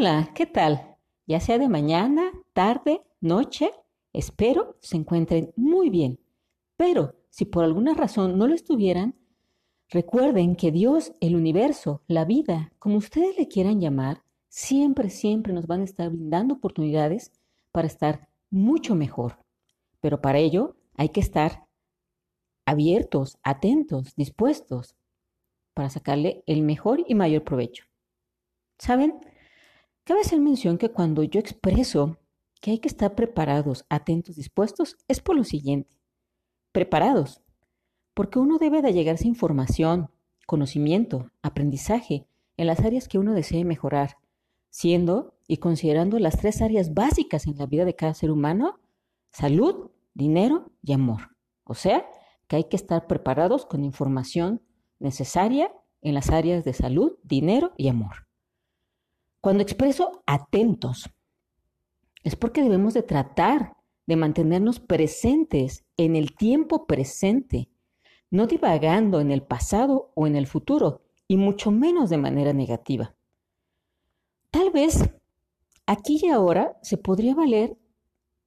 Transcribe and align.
Hola, 0.00 0.30
¿qué 0.32 0.46
tal? 0.46 0.96
Ya 1.26 1.40
sea 1.40 1.58
de 1.58 1.68
mañana, 1.68 2.30
tarde, 2.52 3.02
noche, 3.20 3.72
espero 4.12 4.76
se 4.80 4.96
encuentren 4.96 5.52
muy 5.56 5.90
bien. 5.90 6.20
Pero 6.76 7.16
si 7.30 7.46
por 7.46 7.64
alguna 7.64 7.94
razón 7.94 8.38
no 8.38 8.46
lo 8.46 8.54
estuvieran, 8.54 9.16
recuerden 9.88 10.54
que 10.54 10.70
Dios, 10.70 11.14
el 11.18 11.34
universo, 11.34 12.04
la 12.06 12.24
vida, 12.24 12.70
como 12.78 12.96
ustedes 12.96 13.36
le 13.36 13.48
quieran 13.48 13.80
llamar, 13.80 14.22
siempre, 14.48 15.10
siempre 15.10 15.52
nos 15.52 15.66
van 15.66 15.80
a 15.80 15.86
estar 15.86 16.10
brindando 16.10 16.54
oportunidades 16.54 17.32
para 17.72 17.88
estar 17.88 18.28
mucho 18.50 18.94
mejor. 18.94 19.40
Pero 19.98 20.20
para 20.20 20.38
ello 20.38 20.76
hay 20.96 21.08
que 21.08 21.18
estar 21.18 21.66
abiertos, 22.66 23.36
atentos, 23.42 24.14
dispuestos 24.14 24.94
para 25.74 25.90
sacarle 25.90 26.44
el 26.46 26.62
mejor 26.62 27.04
y 27.04 27.16
mayor 27.16 27.42
provecho. 27.42 27.82
¿Saben? 28.78 29.18
Cabe 30.08 30.22
hacer 30.22 30.40
mención 30.40 30.78
que 30.78 30.88
cuando 30.88 31.22
yo 31.22 31.38
expreso 31.38 32.16
que 32.62 32.70
hay 32.70 32.78
que 32.78 32.88
estar 32.88 33.14
preparados, 33.14 33.84
atentos, 33.90 34.36
dispuestos, 34.36 34.96
es 35.06 35.20
por 35.20 35.36
lo 35.36 35.44
siguiente. 35.44 36.00
Preparados, 36.72 37.42
porque 38.14 38.38
uno 38.38 38.56
debe 38.56 38.80
de 38.80 38.94
llegarse 38.94 39.28
información, 39.28 40.10
conocimiento, 40.46 41.30
aprendizaje 41.42 42.26
en 42.56 42.68
las 42.68 42.80
áreas 42.80 43.06
que 43.06 43.18
uno 43.18 43.34
desee 43.34 43.66
mejorar, 43.66 44.16
siendo 44.70 45.34
y 45.46 45.58
considerando 45.58 46.18
las 46.18 46.38
tres 46.38 46.62
áreas 46.62 46.94
básicas 46.94 47.46
en 47.46 47.58
la 47.58 47.66
vida 47.66 47.84
de 47.84 47.94
cada 47.94 48.14
ser 48.14 48.30
humano, 48.30 48.80
salud, 49.30 49.90
dinero 50.14 50.72
y 50.82 50.94
amor. 50.94 51.36
O 51.64 51.74
sea, 51.74 52.06
que 52.46 52.56
hay 52.56 52.64
que 52.64 52.76
estar 52.76 53.08
preparados 53.08 53.66
con 53.66 53.84
información 53.84 54.62
necesaria 55.00 55.70
en 56.00 56.14
las 56.14 56.30
áreas 56.30 56.64
de 56.64 56.72
salud, 56.72 57.18
dinero 57.24 57.74
y 57.76 57.88
amor. 57.88 58.27
Cuando 59.40 59.62
expreso 59.62 60.22
atentos, 60.26 61.10
es 62.24 62.34
porque 62.34 62.62
debemos 62.62 62.94
de 62.94 63.02
tratar 63.02 63.76
de 64.06 64.16
mantenernos 64.16 64.80
presentes 64.80 65.84
en 65.96 66.16
el 66.16 66.34
tiempo 66.34 66.86
presente, 66.86 67.68
no 68.30 68.46
divagando 68.46 69.20
en 69.20 69.30
el 69.30 69.42
pasado 69.42 70.10
o 70.14 70.26
en 70.26 70.34
el 70.34 70.46
futuro, 70.46 71.02
y 71.28 71.36
mucho 71.36 71.70
menos 71.70 72.10
de 72.10 72.18
manera 72.18 72.52
negativa. 72.52 73.14
Tal 74.50 74.70
vez 74.70 75.08
aquí 75.86 76.18
y 76.22 76.28
ahora 76.28 76.78
se 76.82 76.96
podría 76.96 77.34
valer 77.34 77.76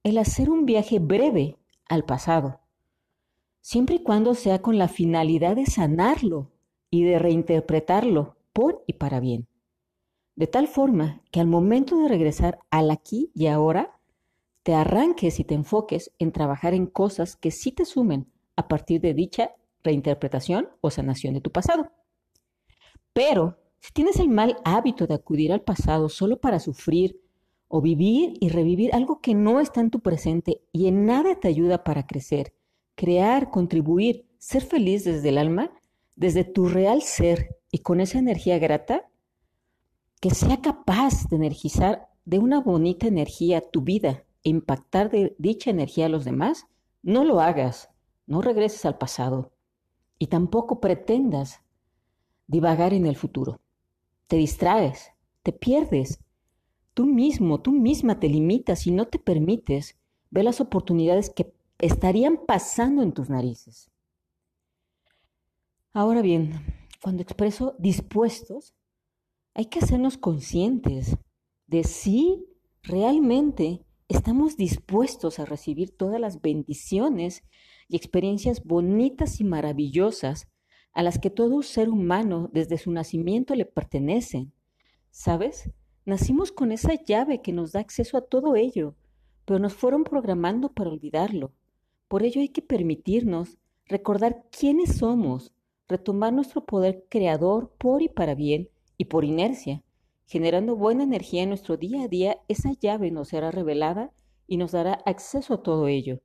el 0.02 0.18
hacer 0.18 0.50
un 0.50 0.66
viaje 0.66 0.98
breve 0.98 1.56
al 1.88 2.04
pasado, 2.04 2.60
siempre 3.60 3.96
y 3.96 4.02
cuando 4.02 4.34
sea 4.34 4.60
con 4.60 4.76
la 4.76 4.88
finalidad 4.88 5.56
de 5.56 5.66
sanarlo 5.66 6.50
y 6.90 7.04
de 7.04 7.18
reinterpretarlo 7.18 8.36
por 8.52 8.82
y 8.86 8.94
para 8.94 9.20
bien. 9.20 9.46
De 10.34 10.46
tal 10.46 10.68
forma 10.68 11.22
que 11.30 11.40
al 11.40 11.46
momento 11.46 11.96
de 11.98 12.08
regresar 12.08 12.58
al 12.70 12.90
aquí 12.90 13.30
y 13.34 13.46
ahora, 13.46 13.98
te 14.62 14.74
arranques 14.74 15.40
y 15.40 15.44
te 15.44 15.54
enfoques 15.54 16.12
en 16.18 16.32
trabajar 16.32 16.74
en 16.74 16.86
cosas 16.86 17.36
que 17.36 17.50
sí 17.50 17.72
te 17.72 17.84
sumen 17.84 18.30
a 18.56 18.68
partir 18.68 19.00
de 19.00 19.14
dicha 19.14 19.52
reinterpretación 19.82 20.68
o 20.80 20.90
sanación 20.90 21.34
de 21.34 21.40
tu 21.40 21.50
pasado. 21.50 21.90
Pero 23.12 23.58
si 23.80 23.92
tienes 23.92 24.18
el 24.20 24.28
mal 24.28 24.56
hábito 24.64 25.06
de 25.06 25.14
acudir 25.14 25.52
al 25.52 25.62
pasado 25.62 26.08
solo 26.08 26.40
para 26.40 26.60
sufrir 26.60 27.20
o 27.68 27.80
vivir 27.80 28.34
y 28.40 28.48
revivir 28.48 28.94
algo 28.94 29.20
que 29.20 29.34
no 29.34 29.58
está 29.58 29.80
en 29.80 29.90
tu 29.90 30.00
presente 30.00 30.62
y 30.72 30.86
en 30.86 31.04
nada 31.04 31.40
te 31.40 31.48
ayuda 31.48 31.82
para 31.82 32.06
crecer, 32.06 32.54
crear, 32.94 33.50
contribuir, 33.50 34.26
ser 34.38 34.62
feliz 34.62 35.04
desde 35.04 35.30
el 35.30 35.38
alma, 35.38 35.72
desde 36.14 36.44
tu 36.44 36.68
real 36.68 37.02
ser 37.02 37.56
y 37.70 37.78
con 37.78 38.00
esa 38.00 38.18
energía 38.18 38.58
grata, 38.58 39.08
que 40.22 40.30
sea 40.30 40.60
capaz 40.60 41.28
de 41.28 41.34
energizar 41.34 42.08
de 42.24 42.38
una 42.38 42.60
bonita 42.60 43.08
energía 43.08 43.60
tu 43.60 43.82
vida 43.82 44.22
e 44.44 44.50
impactar 44.50 45.10
de 45.10 45.34
dicha 45.36 45.68
energía 45.68 46.06
a 46.06 46.08
los 46.08 46.24
demás, 46.24 46.68
no 47.02 47.24
lo 47.24 47.40
hagas, 47.40 47.90
no 48.28 48.40
regreses 48.40 48.84
al 48.84 48.98
pasado 48.98 49.50
y 50.20 50.28
tampoco 50.28 50.80
pretendas 50.80 51.60
divagar 52.46 52.94
en 52.94 53.06
el 53.06 53.16
futuro. 53.16 53.60
Te 54.28 54.36
distraes, 54.36 55.10
te 55.42 55.50
pierdes. 55.50 56.20
Tú 56.94 57.04
mismo, 57.04 57.60
tú 57.60 57.72
misma 57.72 58.20
te 58.20 58.28
limitas 58.28 58.86
y 58.86 58.92
no 58.92 59.08
te 59.08 59.18
permites 59.18 59.98
ver 60.30 60.44
las 60.44 60.60
oportunidades 60.60 61.30
que 61.30 61.52
estarían 61.80 62.38
pasando 62.46 63.02
en 63.02 63.10
tus 63.10 63.28
narices. 63.28 63.90
Ahora 65.92 66.22
bien, 66.22 66.64
cuando 67.02 67.24
expreso 67.24 67.74
dispuestos, 67.80 68.72
hay 69.54 69.66
que 69.66 69.80
hacernos 69.80 70.16
conscientes 70.16 71.16
de 71.66 71.84
si 71.84 72.46
realmente 72.82 73.84
estamos 74.08 74.56
dispuestos 74.56 75.38
a 75.38 75.44
recibir 75.44 75.90
todas 75.90 76.20
las 76.20 76.40
bendiciones 76.40 77.44
y 77.88 77.96
experiencias 77.96 78.64
bonitas 78.64 79.40
y 79.40 79.44
maravillosas 79.44 80.48
a 80.92 81.02
las 81.02 81.18
que 81.18 81.30
todo 81.30 81.62
ser 81.62 81.88
humano 81.88 82.50
desde 82.52 82.78
su 82.78 82.90
nacimiento 82.90 83.54
le 83.54 83.64
pertenecen. 83.64 84.52
¿Sabes? 85.10 85.70
Nacimos 86.04 86.52
con 86.52 86.72
esa 86.72 86.94
llave 86.94 87.42
que 87.42 87.52
nos 87.52 87.72
da 87.72 87.80
acceso 87.80 88.16
a 88.16 88.22
todo 88.22 88.56
ello, 88.56 88.96
pero 89.44 89.58
nos 89.58 89.74
fueron 89.74 90.04
programando 90.04 90.72
para 90.72 90.90
olvidarlo. 90.90 91.52
Por 92.08 92.22
ello 92.22 92.40
hay 92.40 92.48
que 92.48 92.62
permitirnos 92.62 93.58
recordar 93.86 94.44
quiénes 94.50 94.96
somos, 94.96 95.52
retomar 95.88 96.32
nuestro 96.32 96.64
poder 96.64 97.04
creador 97.08 97.72
por 97.78 98.02
y 98.02 98.08
para 98.08 98.34
bien 98.34 98.68
y 99.02 99.04
por 99.04 99.24
inercia, 99.24 99.82
generando 100.26 100.76
buena 100.76 101.02
energía 101.02 101.42
en 101.42 101.48
nuestro 101.48 101.76
día 101.76 102.04
a 102.04 102.08
día, 102.08 102.36
esa 102.46 102.70
llave 102.70 103.10
nos 103.10 103.30
será 103.30 103.50
revelada 103.50 104.12
y 104.46 104.58
nos 104.58 104.70
dará 104.70 104.92
acceso 105.04 105.54
a 105.54 105.62
todo 105.64 105.88
ello. 105.88 106.20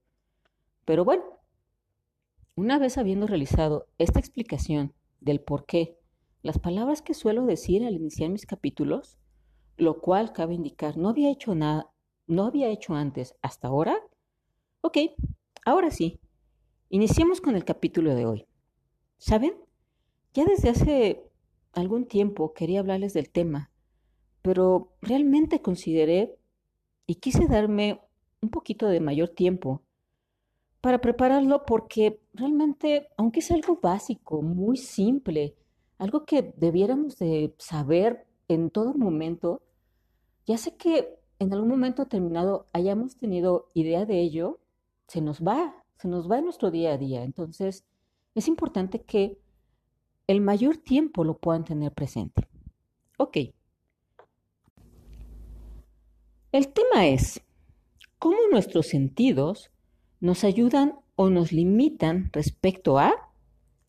Pero 0.86 1.04
bueno, 1.04 1.24
una 2.56 2.78
vez 2.78 3.00
habiendo 3.00 3.26
realizado 3.26 3.88
esta 3.98 4.20
explicación 4.20 4.94
del 5.22 5.42
por 5.42 5.66
qué, 5.66 5.98
las 6.44 6.60
palabras 6.60 7.02
que 7.02 7.16
suelo 7.16 7.48
decir 7.48 7.84
al 7.84 7.96
iniciar 7.96 8.30
mis 8.30 8.46
capítulos, 8.46 9.18
lo 9.76 10.00
cual 10.00 10.32
cabe 10.32 10.54
indicar 10.54 10.98
no 10.98 11.10
había 11.10 11.32
hecho 11.32 11.56
nada, 11.56 11.90
no 12.28 12.46
había 12.46 12.70
hecho 12.70 12.94
antes 12.94 13.34
hasta 13.42 13.70
ahora, 13.70 13.98
ok, 14.82 15.00
ahora 15.66 15.90
sí, 15.90 16.20
iniciemos 16.90 17.42
con 17.42 17.56
el 17.56 17.66
capítulo 17.66 18.14
de 18.14 18.28
hoy. 18.28 18.46
¿Saben? 19.18 19.56
Ya 20.36 20.46
desde 20.46 20.70
hace 20.70 21.27
algún 21.78 22.06
tiempo 22.06 22.54
quería 22.54 22.80
hablarles 22.80 23.14
del 23.14 23.30
tema, 23.30 23.72
pero 24.42 24.94
realmente 25.02 25.62
consideré 25.62 26.38
y 27.06 27.16
quise 27.16 27.48
darme 27.48 28.02
un 28.42 28.50
poquito 28.50 28.88
de 28.88 29.00
mayor 29.00 29.30
tiempo 29.30 29.84
para 30.82 31.02
prepararlo 31.02 31.66
porque 31.66 32.20
realmente, 32.34 33.10
aunque 33.18 33.40
es 33.40 33.52
algo 33.52 33.80
básico, 33.82 34.42
muy 34.42 34.78
simple, 34.78 35.56
algo 35.98 36.26
que 36.26 36.54
debiéramos 36.58 37.18
de 37.18 37.54
saber 37.60 38.26
en 38.48 38.70
todo 38.70 38.94
momento, 38.94 39.62
ya 40.46 40.58
sé 40.58 40.76
que 40.78 41.20
en 41.40 41.54
algún 41.54 41.70
momento 41.70 42.04
determinado 42.04 42.66
hayamos 42.74 43.18
tenido 43.18 43.70
idea 43.76 44.06
de 44.06 44.22
ello, 44.22 44.60
se 45.08 45.22
nos 45.22 45.42
va, 45.42 45.84
se 45.98 46.08
nos 46.08 46.30
va 46.30 46.40
en 46.40 46.46
nuestro 46.46 46.72
día 46.72 46.94
a 46.94 46.98
día. 46.98 47.24
Entonces, 47.24 47.86
es 48.34 48.48
importante 48.48 49.02
que 49.04 49.40
el 50.28 50.42
mayor 50.42 50.78
tiempo 50.78 51.24
lo 51.24 51.38
puedan 51.38 51.64
tener 51.64 51.94
presente. 51.94 52.48
Ok. 53.18 53.38
El 56.52 56.68
tema 56.70 57.08
es 57.08 57.42
cómo 58.20 58.38
nuestros 58.52 58.88
sentidos 58.88 59.72
nos 60.20 60.44
ayudan 60.44 60.96
o 61.16 61.30
nos 61.30 61.52
limitan 61.52 62.30
respecto 62.34 63.00
a, 63.00 63.14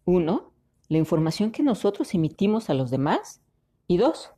uno, 0.05 0.53
la 0.89 0.99
información 0.99 1.51
que 1.51 1.63
nosotros 1.63 2.15
emitimos 2.15 2.71
a 2.71 2.75
los 2.75 2.91
demás 2.91 3.43
y 3.87 3.99
dos, 3.99 4.31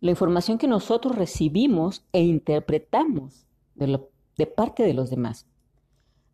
la 0.00 0.10
información 0.10 0.56
que 0.56 0.66
nosotros 0.66 1.16
recibimos 1.16 2.04
e 2.12 2.22
interpretamos 2.22 3.46
de, 3.74 4.00
de 4.38 4.46
parte 4.46 4.82
de 4.82 4.94
los 4.94 5.10
demás. 5.10 5.46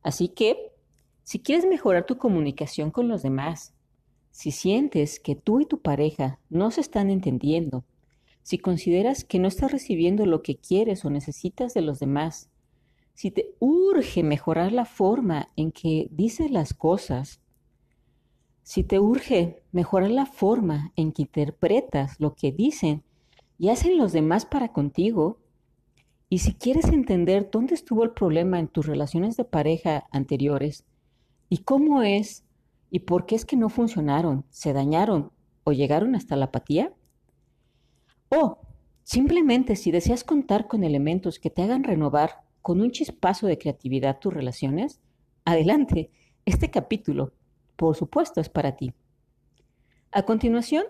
Así 0.02 0.28
que, 0.28 0.72
si 1.24 1.40
quieres 1.40 1.66
mejorar 1.66 2.06
tu 2.06 2.16
comunicación 2.16 2.92
con 2.92 3.08
los 3.08 3.22
demás, 3.22 3.75
si 4.36 4.50
sientes 4.50 5.18
que 5.18 5.34
tú 5.34 5.60
y 5.60 5.64
tu 5.64 5.80
pareja 5.80 6.38
no 6.50 6.70
se 6.70 6.82
están 6.82 7.08
entendiendo, 7.08 7.86
si 8.42 8.58
consideras 8.58 9.24
que 9.24 9.38
no 9.38 9.48
estás 9.48 9.72
recibiendo 9.72 10.26
lo 10.26 10.42
que 10.42 10.56
quieres 10.56 11.06
o 11.06 11.10
necesitas 11.10 11.72
de 11.72 11.80
los 11.80 12.00
demás, 12.00 12.50
si 13.14 13.30
te 13.30 13.54
urge 13.60 14.22
mejorar 14.22 14.72
la 14.72 14.84
forma 14.84 15.48
en 15.56 15.72
que 15.72 16.08
dices 16.10 16.50
las 16.50 16.74
cosas, 16.74 17.40
si 18.62 18.84
te 18.84 19.00
urge 19.00 19.62
mejorar 19.72 20.10
la 20.10 20.26
forma 20.26 20.92
en 20.96 21.12
que 21.12 21.22
interpretas 21.22 22.20
lo 22.20 22.34
que 22.34 22.52
dicen 22.52 23.04
y 23.58 23.70
hacen 23.70 23.96
los 23.96 24.12
demás 24.12 24.44
para 24.44 24.68
contigo, 24.70 25.38
y 26.28 26.40
si 26.40 26.52
quieres 26.52 26.88
entender 26.88 27.48
dónde 27.50 27.74
estuvo 27.74 28.04
el 28.04 28.10
problema 28.10 28.58
en 28.58 28.68
tus 28.68 28.84
relaciones 28.84 29.38
de 29.38 29.44
pareja 29.44 30.04
anteriores 30.10 30.84
y 31.48 31.58
cómo 31.58 32.02
es 32.02 32.45
¿Y 32.96 33.00
por 33.00 33.26
qué 33.26 33.34
es 33.34 33.44
que 33.44 33.58
no 33.58 33.68
funcionaron, 33.68 34.46
se 34.48 34.72
dañaron 34.72 35.30
o 35.64 35.72
llegaron 35.72 36.14
hasta 36.14 36.34
la 36.34 36.46
apatía? 36.46 36.94
O 38.30 38.58
Simplemente 39.02 39.76
si 39.76 39.90
deseas 39.90 40.24
contar 40.24 40.66
con 40.66 40.82
elementos 40.82 41.38
que 41.38 41.50
te 41.50 41.62
hagan 41.62 41.84
renovar 41.84 42.40
con 42.62 42.80
un 42.80 42.92
chispazo 42.92 43.46
de 43.46 43.58
creatividad 43.58 44.18
tus 44.18 44.32
relaciones, 44.32 44.98
adelante, 45.44 46.10
este 46.46 46.70
capítulo, 46.70 47.34
por 47.76 47.96
supuesto, 47.96 48.40
es 48.40 48.48
para 48.48 48.76
ti. 48.76 48.94
A 50.10 50.22
continuación, 50.22 50.86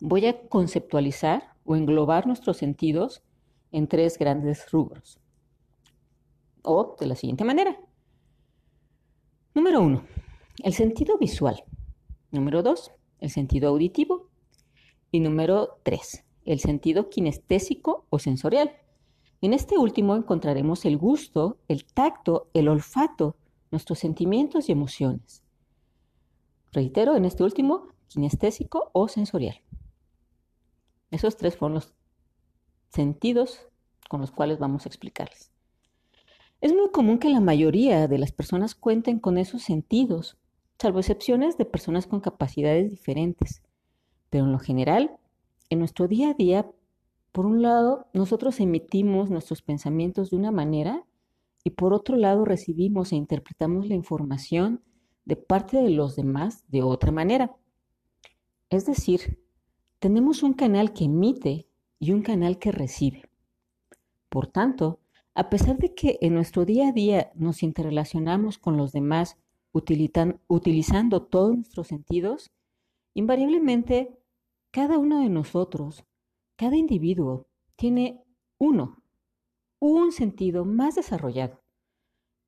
voy 0.00 0.26
a 0.26 0.48
conceptualizar 0.48 1.54
o 1.64 1.76
englobar 1.76 2.26
nuestros 2.26 2.56
sentidos 2.56 3.22
en 3.70 3.86
tres 3.86 4.18
grandes 4.18 4.68
rubros. 4.72 5.20
O 6.62 6.96
de 6.98 7.06
la 7.06 7.14
siguiente 7.14 7.44
manera. 7.44 7.78
Número 9.54 9.80
uno, 9.80 10.02
el 10.62 10.74
sentido 10.74 11.18
visual. 11.18 11.64
Número 12.30 12.62
dos, 12.62 12.92
el 13.20 13.30
sentido 13.30 13.68
auditivo. 13.68 14.28
Y 15.10 15.20
número 15.20 15.78
tres, 15.84 16.24
el 16.44 16.60
sentido 16.60 17.08
kinestésico 17.08 18.06
o 18.10 18.18
sensorial. 18.18 18.72
En 19.40 19.54
este 19.54 19.78
último 19.78 20.16
encontraremos 20.16 20.84
el 20.84 20.98
gusto, 20.98 21.58
el 21.68 21.84
tacto, 21.84 22.50
el 22.52 22.68
olfato, 22.68 23.36
nuestros 23.70 24.00
sentimientos 24.00 24.68
y 24.68 24.72
emociones. 24.72 25.42
Reitero, 26.72 27.16
en 27.16 27.24
este 27.24 27.44
último, 27.44 27.88
kinestésico 28.08 28.90
o 28.92 29.08
sensorial. 29.08 29.62
Esos 31.10 31.36
tres 31.36 31.56
fueron 31.56 31.76
los 31.76 31.94
sentidos 32.90 33.68
con 34.08 34.20
los 34.20 34.30
cuales 34.30 34.58
vamos 34.58 34.84
a 34.84 34.88
explicarles. 34.88 35.50
Es 36.60 36.74
muy 36.74 36.90
común 36.90 37.18
que 37.18 37.28
la 37.28 37.40
mayoría 37.40 38.08
de 38.08 38.18
las 38.18 38.32
personas 38.32 38.74
cuenten 38.74 39.20
con 39.20 39.38
esos 39.38 39.62
sentidos, 39.62 40.36
salvo 40.80 41.00
excepciones 41.00 41.58
de 41.58 41.64
personas 41.64 42.06
con 42.06 42.20
capacidades 42.20 42.90
diferentes. 42.90 43.62
Pero 44.30 44.44
en 44.44 44.52
lo 44.52 44.58
general, 44.58 45.18
en 45.70 45.78
nuestro 45.78 46.08
día 46.08 46.30
a 46.30 46.34
día, 46.34 46.70
por 47.32 47.46
un 47.46 47.62
lado, 47.62 48.06
nosotros 48.12 48.60
emitimos 48.60 49.30
nuestros 49.30 49.62
pensamientos 49.62 50.30
de 50.30 50.36
una 50.36 50.50
manera 50.50 51.04
y 51.64 51.70
por 51.70 51.92
otro 51.92 52.16
lado 52.16 52.44
recibimos 52.44 53.12
e 53.12 53.16
interpretamos 53.16 53.86
la 53.86 53.94
información 53.94 54.82
de 55.24 55.36
parte 55.36 55.76
de 55.76 55.90
los 55.90 56.16
demás 56.16 56.64
de 56.68 56.82
otra 56.82 57.12
manera. 57.12 57.54
Es 58.70 58.86
decir, 58.86 59.42
tenemos 59.98 60.42
un 60.42 60.54
canal 60.54 60.92
que 60.92 61.04
emite 61.04 61.66
y 61.98 62.12
un 62.12 62.22
canal 62.22 62.58
que 62.58 62.72
recibe. 62.72 63.24
Por 64.28 64.46
tanto, 64.46 65.00
a 65.34 65.50
pesar 65.50 65.78
de 65.78 65.94
que 65.94 66.18
en 66.20 66.34
nuestro 66.34 66.64
día 66.64 66.88
a 66.88 66.92
día 66.92 67.30
nos 67.34 67.62
interrelacionamos 67.62 68.58
con 68.58 68.76
los 68.76 68.92
demás 68.92 69.36
utilizando 69.78 71.22
todos 71.22 71.56
nuestros 71.56 71.86
sentidos, 71.88 72.50
invariablemente 73.14 74.18
cada 74.70 74.98
uno 74.98 75.20
de 75.20 75.28
nosotros, 75.28 76.04
cada 76.56 76.76
individuo, 76.76 77.46
tiene 77.76 78.22
uno, 78.58 79.02
un 79.78 80.12
sentido 80.12 80.64
más 80.64 80.94
desarrollado, 80.96 81.62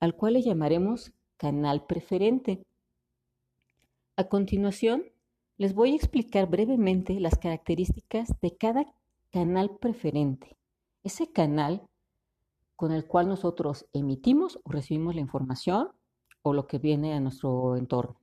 al 0.00 0.16
cual 0.16 0.34
le 0.34 0.42
llamaremos 0.42 1.12
canal 1.36 1.86
preferente. 1.86 2.66
A 4.16 4.24
continuación, 4.24 5.04
les 5.56 5.74
voy 5.74 5.92
a 5.92 5.96
explicar 5.96 6.48
brevemente 6.48 7.18
las 7.20 7.38
características 7.38 8.28
de 8.40 8.56
cada 8.56 8.86
canal 9.30 9.76
preferente, 9.78 10.56
ese 11.02 11.30
canal 11.30 11.86
con 12.76 12.92
el 12.92 13.06
cual 13.06 13.28
nosotros 13.28 13.86
emitimos 13.92 14.58
o 14.64 14.72
recibimos 14.72 15.14
la 15.14 15.20
información 15.20 15.90
o 16.42 16.52
lo 16.52 16.66
que 16.66 16.78
viene 16.78 17.14
a 17.14 17.20
nuestro 17.20 17.76
entorno. 17.76 18.20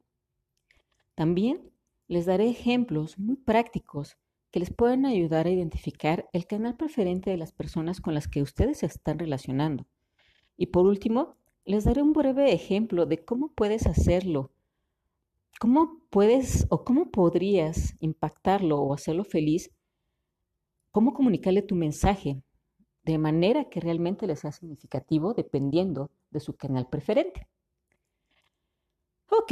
También 1.15 1.71
les 2.07 2.25
daré 2.25 2.49
ejemplos 2.49 3.17
muy 3.19 3.35
prácticos 3.35 4.17
que 4.51 4.59
les 4.59 4.73
pueden 4.73 5.05
ayudar 5.05 5.45
a 5.45 5.51
identificar 5.51 6.29
el 6.31 6.47
canal 6.47 6.77
preferente 6.77 7.29
de 7.29 7.37
las 7.37 7.51
personas 7.51 8.01
con 8.01 8.13
las 8.13 8.27
que 8.27 8.41
ustedes 8.41 8.79
se 8.79 8.85
están 8.85 9.19
relacionando. 9.19 9.85
Y 10.55 10.67
por 10.67 10.85
último, 10.85 11.35
les 11.65 11.83
daré 11.83 12.01
un 12.01 12.13
breve 12.13 12.53
ejemplo 12.53 13.05
de 13.05 13.25
cómo 13.25 13.51
puedes 13.53 13.87
hacerlo, 13.87 14.51
cómo 15.59 15.99
puedes 16.09 16.65
o 16.69 16.83
cómo 16.83 17.11
podrías 17.11 17.95
impactarlo 17.99 18.79
o 18.79 18.93
hacerlo 18.93 19.25
feliz, 19.25 19.71
cómo 20.91 21.13
comunicarle 21.13 21.61
tu 21.61 21.75
mensaje 21.75 22.41
de 23.03 23.17
manera 23.17 23.69
que 23.69 23.79
realmente 23.79 24.27
le 24.27 24.35
sea 24.35 24.51
significativo 24.51 25.33
dependiendo 25.33 26.09
de 26.31 26.39
su 26.39 26.55
canal 26.55 26.87
preferente. 26.89 27.47
Ok, 29.29 29.51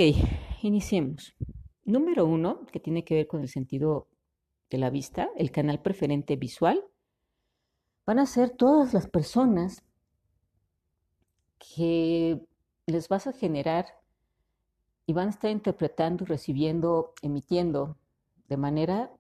iniciemos. 0.62 1.36
Número 1.84 2.26
uno, 2.26 2.66
que 2.72 2.80
tiene 2.80 3.04
que 3.04 3.16
ver 3.16 3.28
con 3.28 3.42
el 3.42 3.50
sentido 3.50 4.08
de 4.70 4.78
la 4.78 4.90
vista, 4.90 5.30
el 5.36 5.52
canal 5.52 5.82
preferente 5.82 6.38
visual, 6.38 6.84
van 8.06 8.20
a 8.20 8.26
ser 8.26 8.52
todas 8.52 8.94
las 8.94 9.08
personas 9.08 9.84
que 11.58 12.40
les 12.86 13.10
vas 13.10 13.28
a 13.28 13.34
generar 13.34 13.86
y 15.06 15.14
van 15.14 15.28
a 15.28 15.32
estar 15.32 15.52
interpretando 15.52 16.26
recibiendo, 16.26 17.14
emitiendo 17.22 17.98
de 18.48 18.58
manera 18.58 19.12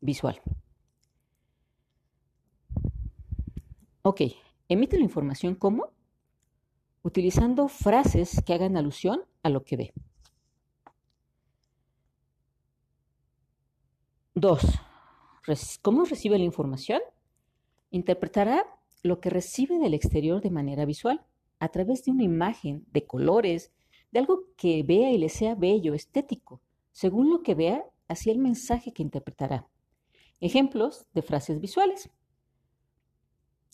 visual. 0.00 0.40
Ok, 4.02 4.22
emite 4.68 4.96
la 4.96 5.04
información 5.04 5.54
como 5.56 5.95
utilizando 7.06 7.68
frases 7.68 8.42
que 8.44 8.52
hagan 8.52 8.76
alusión 8.76 9.22
a 9.44 9.48
lo 9.48 9.62
que 9.62 9.76
ve. 9.76 9.92
Dos, 14.34 14.60
¿cómo 15.82 16.04
recibe 16.04 16.36
la 16.36 16.44
información? 16.44 17.00
Interpretará 17.90 18.66
lo 19.04 19.20
que 19.20 19.30
recibe 19.30 19.78
del 19.78 19.94
exterior 19.94 20.42
de 20.42 20.50
manera 20.50 20.84
visual, 20.84 21.24
a 21.60 21.68
través 21.68 22.04
de 22.04 22.10
una 22.10 22.24
imagen, 22.24 22.84
de 22.90 23.06
colores, 23.06 23.70
de 24.10 24.18
algo 24.18 24.40
que 24.56 24.82
vea 24.82 25.12
y 25.12 25.18
le 25.18 25.28
sea 25.28 25.54
bello, 25.54 25.94
estético. 25.94 26.60
Según 26.90 27.30
lo 27.30 27.40
que 27.44 27.54
vea, 27.54 27.84
así 28.08 28.30
el 28.30 28.38
mensaje 28.38 28.92
que 28.92 29.04
interpretará. 29.04 29.68
Ejemplos 30.40 31.06
de 31.14 31.22
frases 31.22 31.60
visuales. 31.60 32.10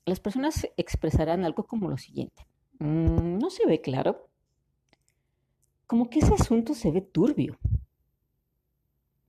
Las 0.04 0.20
personas 0.20 0.68
expresarán 0.76 1.44
algo 1.44 1.64
como 1.64 1.88
lo 1.88 1.96
siguiente. 1.96 2.51
Mm, 2.82 3.38
no 3.38 3.48
se 3.50 3.64
ve 3.66 3.80
claro. 3.80 4.28
Como 5.86 6.10
que 6.10 6.18
ese 6.18 6.34
asunto 6.34 6.74
se 6.74 6.90
ve 6.90 7.00
turbio. 7.00 7.56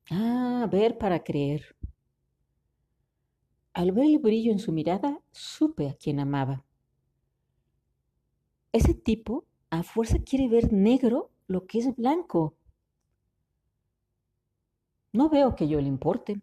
Ah, 0.09 0.67
ver 0.71 0.97
para 0.97 1.23
creer. 1.23 1.75
Al 3.73 3.91
ver 3.91 4.05
el 4.05 4.17
brillo 4.17 4.51
en 4.51 4.57
su 4.57 4.71
mirada, 4.71 5.21
supe 5.31 5.87
a 5.87 5.93
quien 5.93 6.19
amaba. 6.19 6.65
Ese 8.71 8.95
tipo 8.95 9.45
a 9.69 9.83
fuerza 9.83 10.17
quiere 10.17 10.47
ver 10.47 10.73
negro 10.73 11.29
lo 11.47 11.67
que 11.67 11.77
es 11.77 11.95
blanco. 11.95 12.55
No 15.11 15.29
veo 15.29 15.55
que 15.55 15.67
yo 15.67 15.79
le 15.79 15.87
importe. 15.87 16.41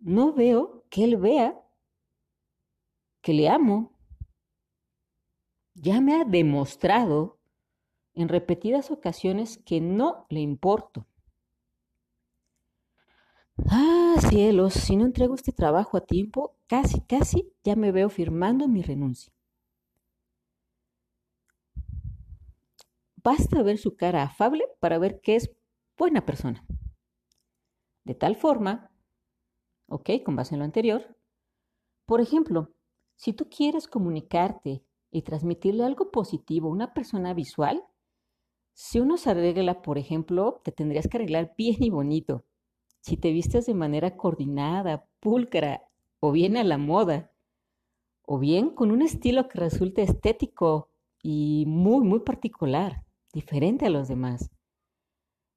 No 0.00 0.32
veo 0.32 0.84
que 0.90 1.04
él 1.04 1.16
vea 1.18 1.60
que 3.22 3.32
le 3.32 3.48
amo. 3.48 3.93
Ya 5.84 6.00
me 6.00 6.14
ha 6.14 6.24
demostrado 6.24 7.38
en 8.14 8.30
repetidas 8.30 8.90
ocasiones 8.90 9.58
que 9.66 9.82
no 9.82 10.24
le 10.30 10.40
importo. 10.40 11.06
Ah, 13.68 14.14
cielos, 14.30 14.72
si 14.72 14.96
no 14.96 15.04
entrego 15.04 15.34
este 15.34 15.52
trabajo 15.52 15.98
a 15.98 16.06
tiempo, 16.06 16.56
casi, 16.68 17.02
casi 17.02 17.52
ya 17.62 17.76
me 17.76 17.92
veo 17.92 18.08
firmando 18.08 18.66
mi 18.66 18.80
renuncia. 18.80 19.30
Basta 23.22 23.62
ver 23.62 23.76
su 23.76 23.94
cara 23.94 24.22
afable 24.22 24.64
para 24.80 24.96
ver 24.96 25.20
que 25.20 25.36
es 25.36 25.50
buena 25.98 26.24
persona. 26.24 26.64
De 28.04 28.14
tal 28.14 28.36
forma, 28.36 28.90
ok, 29.88 30.22
con 30.24 30.34
base 30.34 30.54
en 30.54 30.60
lo 30.60 30.64
anterior, 30.64 31.14
por 32.06 32.22
ejemplo, 32.22 32.72
si 33.16 33.34
tú 33.34 33.50
quieres 33.50 33.86
comunicarte 33.86 34.82
y 35.14 35.22
transmitirle 35.22 35.84
algo 35.84 36.10
positivo 36.10 36.68
a 36.68 36.72
una 36.72 36.92
persona 36.92 37.34
visual, 37.34 37.84
si 38.72 38.98
uno 38.98 39.16
se 39.16 39.30
arregla, 39.30 39.80
por 39.80 39.96
ejemplo, 39.96 40.60
te 40.64 40.72
tendrías 40.72 41.06
que 41.06 41.16
arreglar 41.16 41.54
bien 41.56 41.76
y 41.78 41.90
bonito 41.90 42.44
si 43.00 43.16
te 43.16 43.30
vistes 43.30 43.66
de 43.66 43.74
manera 43.74 44.16
coordinada, 44.16 45.06
pulcra 45.20 45.86
o 46.20 46.32
bien 46.32 46.56
a 46.56 46.64
la 46.64 46.78
moda, 46.78 47.30
o 48.22 48.38
bien 48.38 48.70
con 48.70 48.90
un 48.90 49.02
estilo 49.02 49.46
que 49.46 49.60
resulte 49.60 50.02
estético 50.02 50.88
y 51.22 51.64
muy, 51.68 52.02
muy 52.02 52.20
particular, 52.20 53.04
diferente 53.32 53.84
a 53.86 53.90
los 53.90 54.08
demás. 54.08 54.50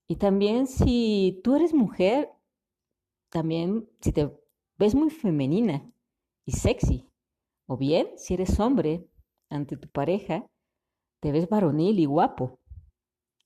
Y 0.07 0.17
también 0.17 0.67
si 0.67 1.39
tú 1.43 1.55
eres 1.55 1.73
mujer, 1.73 2.29
también 3.29 3.89
si 4.01 4.11
te 4.11 4.29
ves 4.77 4.93
muy 4.93 5.09
femenina 5.09 5.89
y 6.45 6.51
sexy, 6.51 7.09
o 7.65 7.77
bien 7.77 8.09
si 8.17 8.33
eres 8.35 8.59
hombre 8.59 9.07
ante 9.49 9.77
tu 9.77 9.87
pareja, 9.89 10.45
te 11.19 11.31
ves 11.31 11.49
varonil 11.49 11.99
y 11.99 12.05
guapo. 12.05 12.59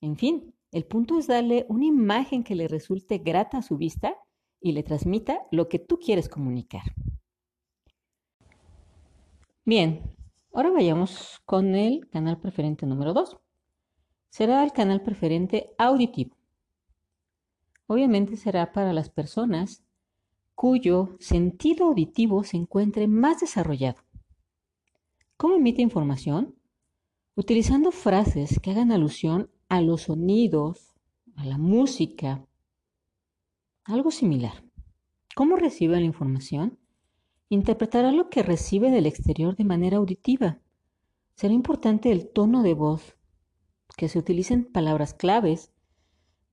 En 0.01 0.17
fin, 0.17 0.53
el 0.71 0.85
punto 0.85 1.17
es 1.17 1.27
darle 1.27 1.65
una 1.69 1.85
imagen 1.85 2.43
que 2.43 2.55
le 2.55 2.67
resulte 2.67 3.17
grata 3.17 3.59
a 3.59 3.61
su 3.61 3.77
vista 3.77 4.15
y 4.59 4.71
le 4.71 4.83
transmita 4.83 5.41
lo 5.51 5.67
que 5.67 5.79
tú 5.79 5.99
quieres 5.99 6.29
comunicar. 6.29 6.83
Bien, 9.65 10.01
ahora 10.53 10.71
vayamos 10.71 11.41
con 11.45 11.75
el 11.75 12.09
canal 12.09 12.39
preferente 12.39 12.85
número 12.85 13.13
2. 13.13 13.37
Será 14.29 14.63
el 14.63 14.71
canal 14.71 15.01
preferente 15.01 15.73
auditivo. 15.77 16.35
Obviamente 17.87 18.37
será 18.37 18.71
para 18.71 18.93
las 18.93 19.09
personas 19.09 19.83
cuyo 20.55 21.17
sentido 21.19 21.87
auditivo 21.87 22.43
se 22.43 22.55
encuentre 22.55 23.07
más 23.07 23.41
desarrollado. 23.41 24.01
¿Cómo 25.41 25.55
emite 25.55 25.81
información? 25.81 26.53
Utilizando 27.33 27.91
frases 27.91 28.59
que 28.59 28.69
hagan 28.69 28.91
alusión 28.91 29.49
a 29.69 29.81
los 29.81 30.03
sonidos, 30.03 30.93
a 31.35 31.47
la 31.47 31.57
música, 31.57 32.45
algo 33.83 34.11
similar. 34.11 34.63
¿Cómo 35.35 35.55
recibe 35.55 35.99
la 35.99 36.05
información? 36.05 36.77
Interpretará 37.49 38.11
lo 38.11 38.29
que 38.29 38.43
recibe 38.43 38.91
del 38.91 39.07
exterior 39.07 39.55
de 39.55 39.63
manera 39.63 39.97
auditiva. 39.97 40.59
Será 41.33 41.55
importante 41.55 42.11
el 42.11 42.29
tono 42.29 42.61
de 42.61 42.75
voz, 42.75 43.17
que 43.97 44.09
se 44.09 44.19
utilicen 44.19 44.65
palabras 44.65 45.15
claves 45.15 45.71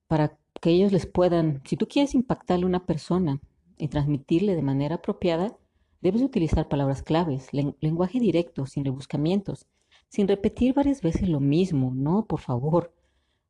para 0.06 0.38
que 0.62 0.70
ellos 0.70 0.92
les 0.92 1.04
puedan, 1.04 1.60
si 1.66 1.76
tú 1.76 1.88
quieres 1.88 2.14
impactarle 2.14 2.64
a 2.64 2.68
una 2.68 2.86
persona 2.86 3.42
y 3.76 3.88
transmitirle 3.88 4.56
de 4.56 4.62
manera 4.62 4.94
apropiada, 4.94 5.58
debes 6.00 6.22
utilizar 6.22 6.68
palabras 6.68 7.02
claves, 7.02 7.48
lenguaje 7.52 8.20
directo, 8.20 8.66
sin 8.66 8.84
rebuscamientos, 8.84 9.66
sin 10.08 10.28
repetir 10.28 10.74
varias 10.74 11.02
veces 11.02 11.28
lo 11.28 11.40
mismo, 11.40 11.92
no, 11.94 12.26
por 12.26 12.40
favor, 12.40 12.94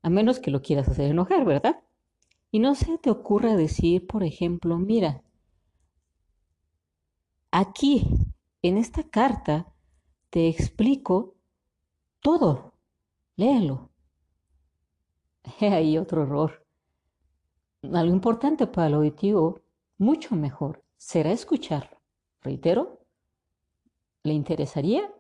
a 0.03 0.11
menos 0.11 0.41
que 0.41 0.51
lo 0.51 0.63
quieras 0.63 0.89
hacer 0.89 1.11
enojar, 1.11 1.45
¿verdad? 1.45 1.81
Y 2.51 2.61
no 2.61 2.75
se 2.75 2.99
te 2.99 3.11
ocurra 3.11 3.57
decir, 3.57 4.07
por 4.07 4.23
ejemplo, 4.23 4.79
mira, 4.79 5.23
aquí, 7.51 8.07
en 8.63 8.79
esta 8.79 9.03
carta, 9.03 9.73
te 10.31 10.49
explico 10.49 11.35
todo. 12.21 12.73
Léelo. 13.37 13.91
Ahí 15.61 15.99
otro 15.99 16.23
error. 16.23 16.65
Algo 17.83 18.13
importante 18.13 18.67
para 18.67 18.89
el 18.89 18.95
auditivo, 18.95 19.61
mucho 19.99 20.35
mejor, 20.35 20.83
será 20.97 21.31
escucharlo. 21.31 21.98
Reitero, 22.43 23.05
le 24.23 24.33
interesaría 24.33 25.13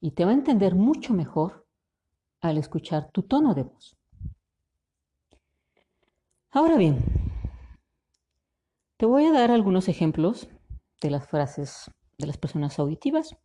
y 0.00 0.12
te 0.12 0.24
va 0.24 0.30
a 0.30 0.34
entender 0.34 0.74
mucho 0.74 1.14
mejor 1.14 1.66
al 2.40 2.58
escuchar 2.58 3.10
tu 3.12 3.22
tono 3.22 3.54
de 3.54 3.64
voz. 3.64 3.96
Ahora 6.50 6.76
bien, 6.76 6.98
te 8.96 9.06
voy 9.06 9.26
a 9.26 9.32
dar 9.32 9.50
algunos 9.50 9.88
ejemplos 9.88 10.48
de 11.00 11.10
las 11.10 11.28
frases 11.28 11.90
de 12.18 12.26
las 12.26 12.36
personas 12.36 12.78
auditivas, 12.78 13.36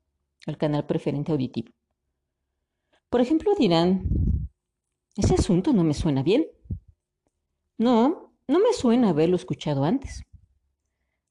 el 0.48 0.58
canal 0.58 0.86
preferente 0.86 1.32
auditivo. 1.32 1.72
Por 3.10 3.22
ejemplo, 3.22 3.54
dirán, 3.58 4.10
ese 5.16 5.36
asunto 5.36 5.72
no 5.72 5.84
me 5.84 5.94
suena 5.94 6.24
bien. 6.24 6.46
No, 7.78 8.34
no 8.48 8.60
me 8.60 8.74
suena 8.74 9.10
haberlo 9.10 9.36
escuchado 9.36 9.84
antes. 9.84 10.24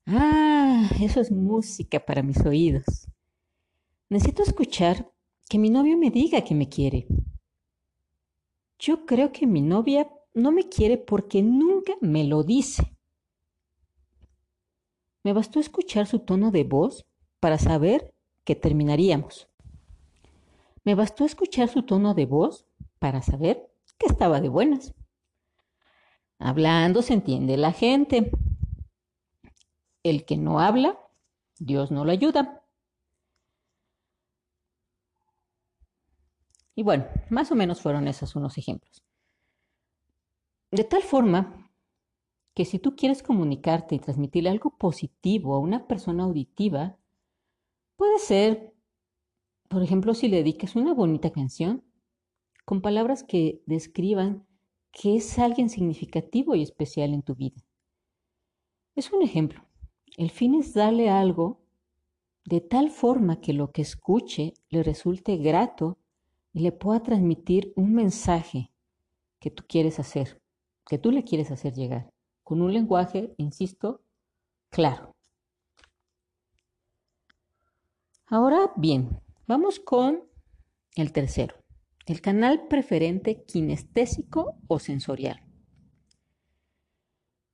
Ah, 0.06 0.90
eso 1.00 1.20
es 1.20 1.30
música 1.30 2.04
para 2.04 2.22
mis 2.22 2.44
oídos. 2.44 2.84
Necesito 4.10 4.42
escuchar 4.42 5.10
que 5.48 5.58
mi 5.58 5.70
novio 5.70 5.96
me 5.96 6.10
diga 6.10 6.42
que 6.42 6.54
me 6.54 6.68
quiere. 6.68 7.06
Yo 8.78 9.06
creo 9.06 9.32
que 9.32 9.46
mi 9.46 9.62
novia 9.62 10.10
no 10.34 10.52
me 10.52 10.68
quiere 10.68 10.98
porque 10.98 11.42
nunca 11.42 11.94
me 12.00 12.24
lo 12.24 12.42
dice. 12.42 12.96
Me 15.22 15.32
bastó 15.32 15.58
escuchar 15.58 16.06
su 16.06 16.18
tono 16.18 16.50
de 16.50 16.64
voz 16.64 17.06
para 17.40 17.58
saber 17.58 18.14
que 18.44 18.54
terminaríamos. 18.54 19.48
Me 20.84 20.94
bastó 20.94 21.24
escuchar 21.24 21.68
su 21.68 21.82
tono 21.82 22.12
de 22.12 22.26
voz 22.26 22.66
para 22.98 23.22
saber 23.22 23.70
que 23.96 24.06
estaba 24.06 24.42
de 24.42 24.50
buenas. 24.50 24.92
Hablando 26.38 27.00
se 27.00 27.14
entiende 27.14 27.56
la 27.56 27.72
gente. 27.72 28.30
El 30.04 30.24
que 30.24 30.36
no 30.36 30.60
habla, 30.60 30.96
Dios 31.58 31.90
no 31.90 32.04
lo 32.04 32.12
ayuda. 32.12 32.62
Y 36.76 36.82
bueno, 36.82 37.06
más 37.30 37.50
o 37.50 37.56
menos 37.56 37.80
fueron 37.80 38.06
esos 38.06 38.36
unos 38.36 38.58
ejemplos. 38.58 39.02
De 40.70 40.84
tal 40.84 41.02
forma 41.02 41.70
que 42.54 42.64
si 42.64 42.78
tú 42.78 42.96
quieres 42.96 43.22
comunicarte 43.22 43.94
y 43.94 43.98
transmitirle 43.98 44.50
algo 44.50 44.76
positivo 44.76 45.54
a 45.54 45.58
una 45.58 45.86
persona 45.86 46.24
auditiva, 46.24 46.96
puede 47.96 48.18
ser, 48.18 48.74
por 49.68 49.82
ejemplo, 49.82 50.14
si 50.14 50.28
le 50.28 50.38
dedicas 50.38 50.76
una 50.76 50.94
bonita 50.94 51.30
canción 51.30 51.84
con 52.64 52.80
palabras 52.80 53.22
que 53.22 53.62
describan 53.66 54.46
que 54.90 55.16
es 55.16 55.38
alguien 55.38 55.68
significativo 55.68 56.54
y 56.54 56.62
especial 56.62 57.14
en 57.14 57.22
tu 57.22 57.34
vida. 57.34 57.60
Es 58.94 59.12
un 59.12 59.22
ejemplo. 59.22 59.63
El 60.16 60.30
fin 60.30 60.54
es 60.54 60.74
darle 60.74 61.10
algo 61.10 61.60
de 62.44 62.60
tal 62.60 62.90
forma 62.90 63.40
que 63.40 63.52
lo 63.52 63.72
que 63.72 63.82
escuche 63.82 64.54
le 64.68 64.82
resulte 64.82 65.36
grato 65.36 65.98
y 66.52 66.60
le 66.60 66.72
pueda 66.72 67.02
transmitir 67.02 67.72
un 67.76 67.94
mensaje 67.94 68.70
que 69.40 69.50
tú 69.50 69.64
quieres 69.66 69.98
hacer 69.98 70.40
que 70.86 70.98
tú 70.98 71.10
le 71.10 71.24
quieres 71.24 71.50
hacer 71.50 71.74
llegar, 71.74 72.10
con 72.42 72.62
un 72.62 72.72
lenguaje, 72.72 73.34
insisto, 73.38 74.02
claro. 74.70 75.14
Ahora 78.26 78.72
bien, 78.76 79.20
vamos 79.46 79.80
con 79.80 80.24
el 80.96 81.12
tercero, 81.12 81.56
el 82.06 82.20
canal 82.20 82.66
preferente 82.68 83.44
kinestésico 83.44 84.56
o 84.66 84.78
sensorial. 84.78 85.40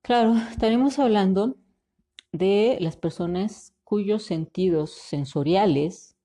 Claro, 0.02 0.34
estaremos 0.50 0.98
hablando 0.98 1.56
de 2.32 2.78
las 2.80 2.96
personas 2.96 3.74
cuyos 3.84 4.22
sentidos 4.22 4.92
sensoriales 4.92 6.16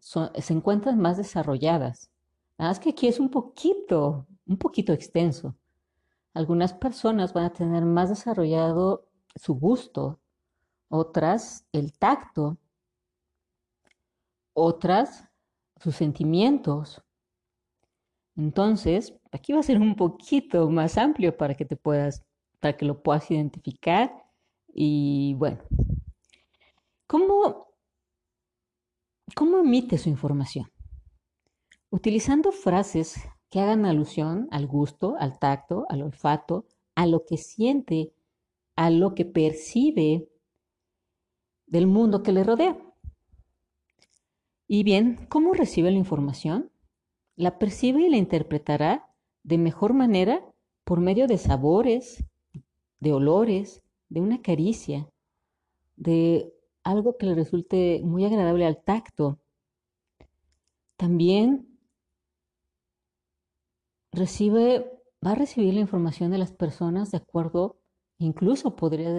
se 0.00 0.52
encuentran 0.52 0.98
más 0.98 1.16
desarrolladas. 1.16 2.10
Nada 2.58 2.70
más 2.70 2.80
que 2.80 2.90
aquí 2.90 3.06
es 3.06 3.20
un 3.20 3.30
poquito, 3.30 4.26
un 4.46 4.56
poquito 4.56 4.92
extenso. 4.92 5.54
Algunas 6.34 6.72
personas 6.72 7.32
van 7.32 7.44
a 7.44 7.52
tener 7.52 7.84
más 7.84 8.08
desarrollado 8.08 9.06
su 9.36 9.54
gusto, 9.54 10.18
otras 10.88 11.66
el 11.72 11.92
tacto, 11.92 12.58
otras 14.54 15.28
sus 15.80 15.96
sentimientos. 15.96 17.02
Entonces, 18.36 19.14
aquí 19.30 19.52
va 19.52 19.60
a 19.60 19.64
ser 19.64 19.78
un 19.78 19.94
poquito 19.94 20.68
más 20.70 20.96
amplio 20.96 21.36
para 21.36 21.54
que 21.54 21.64
te 21.64 21.76
puedas, 21.76 22.24
para 22.60 22.76
que 22.76 22.84
lo 22.84 23.02
puedas 23.02 23.30
identificar. 23.30 24.21
Y 24.72 25.34
bueno, 25.34 25.58
¿cómo, 27.06 27.68
cómo 29.36 29.58
emite 29.58 29.98
su 29.98 30.08
información? 30.08 30.70
Utilizando 31.90 32.52
frases 32.52 33.20
que 33.50 33.60
hagan 33.60 33.84
alusión 33.84 34.48
al 34.50 34.66
gusto, 34.66 35.16
al 35.18 35.38
tacto, 35.38 35.84
al 35.90 36.02
olfato, 36.02 36.66
a 36.94 37.06
lo 37.06 37.26
que 37.26 37.36
siente, 37.36 38.14
a 38.76 38.88
lo 38.88 39.14
que 39.14 39.26
percibe 39.26 40.28
del 41.66 41.86
mundo 41.86 42.22
que 42.22 42.32
le 42.32 42.44
rodea. 42.44 42.78
Y 44.66 44.84
bien, 44.84 45.26
¿cómo 45.28 45.52
recibe 45.52 45.90
la 45.90 45.98
información? 45.98 46.70
La 47.36 47.58
percibe 47.58 48.02
y 48.06 48.08
la 48.08 48.16
interpretará 48.16 49.14
de 49.42 49.58
mejor 49.58 49.92
manera 49.92 50.42
por 50.84 51.00
medio 51.00 51.26
de 51.26 51.36
sabores, 51.36 52.24
de 53.00 53.12
olores, 53.12 53.81
de 54.12 54.20
una 54.20 54.42
caricia, 54.42 55.08
de 55.96 56.52
algo 56.84 57.16
que 57.16 57.26
le 57.26 57.34
resulte 57.34 58.02
muy 58.04 58.26
agradable 58.26 58.66
al 58.66 58.82
tacto. 58.82 59.38
También 60.96 61.78
recibe, 64.12 65.00
va 65.26 65.32
a 65.32 65.34
recibir 65.34 65.72
la 65.72 65.80
información 65.80 66.30
de 66.30 66.38
las 66.38 66.52
personas 66.52 67.10
de 67.10 67.18
acuerdo, 67.18 67.78
incluso 68.18 68.76
podría, 68.76 69.10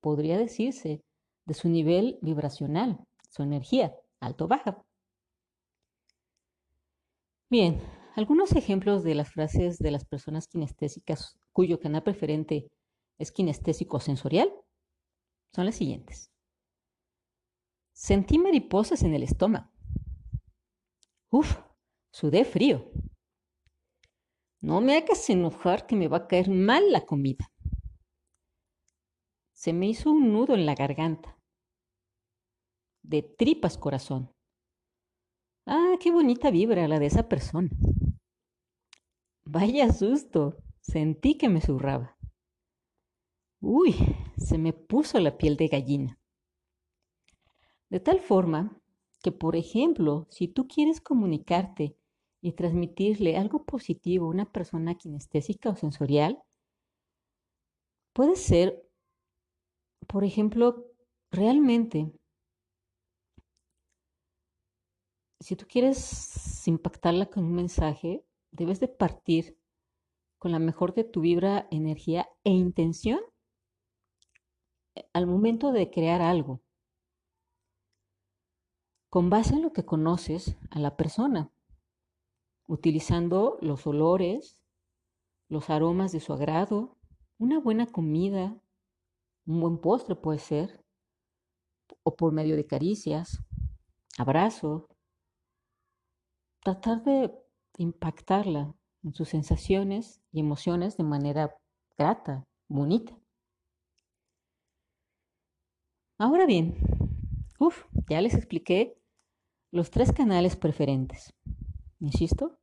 podría 0.00 0.36
decirse, 0.38 1.04
de 1.44 1.54
su 1.54 1.68
nivel 1.68 2.18
vibracional, 2.20 2.98
su 3.30 3.44
energía, 3.44 3.94
alto 4.18 4.46
o 4.46 4.48
baja. 4.48 4.82
Bien, 7.48 7.80
algunos 8.16 8.52
ejemplos 8.52 9.04
de 9.04 9.14
las 9.14 9.30
frases 9.30 9.78
de 9.78 9.92
las 9.92 10.04
personas 10.04 10.48
kinestésicas 10.48 11.38
cuyo 11.52 11.78
canal 11.78 12.02
preferente 12.02 12.70
es 13.18 13.32
kinestésico 13.32 14.00
sensorial 14.00 14.52
son 15.54 15.66
las 15.66 15.76
siguientes. 15.76 16.30
Sentí 17.94 18.38
mariposas 18.38 19.02
en 19.02 19.14
el 19.14 19.22
estómago. 19.22 19.70
Uf, 21.30 21.58
sudé 22.12 22.44
frío. 22.44 22.90
No 24.60 24.80
me 24.80 24.96
hagas 24.96 25.28
enojar 25.30 25.86
que 25.86 25.96
me 25.96 26.08
va 26.08 26.18
a 26.18 26.26
caer 26.26 26.48
mal 26.48 26.90
la 26.90 27.04
comida. 27.04 27.52
se 29.62 29.72
me 29.72 29.86
hizo 29.86 30.10
un 30.10 30.32
nudo 30.32 30.54
en 30.54 30.66
la 30.66 30.74
garganta. 30.74 31.38
De 33.04 33.22
tripas 33.22 33.78
corazón. 33.78 34.32
Ah, 35.66 35.94
qué 36.00 36.10
bonita 36.10 36.50
vibra 36.50 36.88
la 36.88 36.98
de 36.98 37.06
esa 37.06 37.28
persona. 37.28 37.70
Vaya 39.44 39.92
susto, 39.92 40.56
sentí 40.80 41.38
que 41.38 41.48
me 41.48 41.60
zurraba. 41.60 42.16
Uy, 43.64 43.94
se 44.38 44.58
me 44.58 44.72
puso 44.72 45.20
la 45.20 45.38
piel 45.38 45.56
de 45.56 45.68
gallina. 45.68 46.18
De 47.90 48.00
tal 48.00 48.18
forma 48.18 48.76
que, 49.22 49.30
por 49.30 49.54
ejemplo, 49.54 50.26
si 50.30 50.48
tú 50.48 50.66
quieres 50.66 51.00
comunicarte 51.00 51.96
y 52.40 52.54
transmitirle 52.54 53.36
algo 53.36 53.64
positivo 53.64 54.26
a 54.26 54.30
una 54.30 54.50
persona 54.50 54.96
kinestésica 54.96 55.70
o 55.70 55.76
sensorial, 55.76 56.42
puede 58.12 58.34
ser, 58.34 58.84
por 60.08 60.24
ejemplo, 60.24 60.84
realmente, 61.30 62.12
si 65.38 65.54
tú 65.54 65.66
quieres 65.68 66.66
impactarla 66.66 67.26
con 67.26 67.44
un 67.44 67.54
mensaje, 67.54 68.24
debes 68.50 68.80
de 68.80 68.88
partir 68.88 69.56
con 70.38 70.50
la 70.50 70.58
mejor 70.58 70.94
de 70.94 71.04
tu 71.04 71.20
vibra, 71.20 71.68
energía 71.70 72.28
e 72.42 72.50
intención 72.50 73.20
al 75.12 75.26
momento 75.26 75.72
de 75.72 75.90
crear 75.90 76.22
algo, 76.22 76.60
con 79.08 79.30
base 79.30 79.54
en 79.54 79.62
lo 79.62 79.72
que 79.72 79.84
conoces 79.84 80.56
a 80.70 80.78
la 80.78 80.96
persona 80.96 81.50
utilizando 82.66 83.58
los 83.60 83.86
olores, 83.86 84.58
los 85.48 85.68
aromas 85.68 86.12
de 86.12 86.20
su 86.20 86.32
agrado, 86.32 86.96
una 87.38 87.60
buena 87.60 87.86
comida, 87.86 88.58
un 89.46 89.60
buen 89.60 89.78
postre 89.78 90.16
puede 90.16 90.38
ser, 90.38 90.82
o 92.02 92.16
por 92.16 92.32
medio 92.32 92.56
de 92.56 92.66
caricias, 92.66 93.42
abrazo, 94.16 94.88
tratar 96.60 97.02
de 97.02 97.30
impactarla 97.76 98.74
en 99.02 99.12
sus 99.12 99.28
sensaciones 99.28 100.22
y 100.32 100.40
emociones 100.40 100.96
de 100.96 101.04
manera 101.04 101.54
grata, 101.98 102.46
bonita. 102.68 103.21
Ahora 106.22 106.46
bien, 106.46 106.76
uf, 107.58 107.86
ya 108.08 108.20
les 108.20 108.34
expliqué 108.34 108.96
los 109.72 109.90
tres 109.90 110.12
canales 110.12 110.54
preferentes. 110.54 111.34
Insisto, 111.98 112.60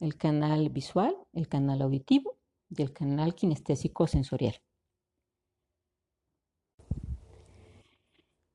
el 0.00 0.16
canal 0.16 0.70
visual, 0.70 1.14
el 1.34 1.46
canal 1.46 1.82
auditivo 1.82 2.38
y 2.70 2.80
el 2.80 2.94
canal 2.94 3.34
kinestésico 3.34 4.06
sensorial. 4.06 4.62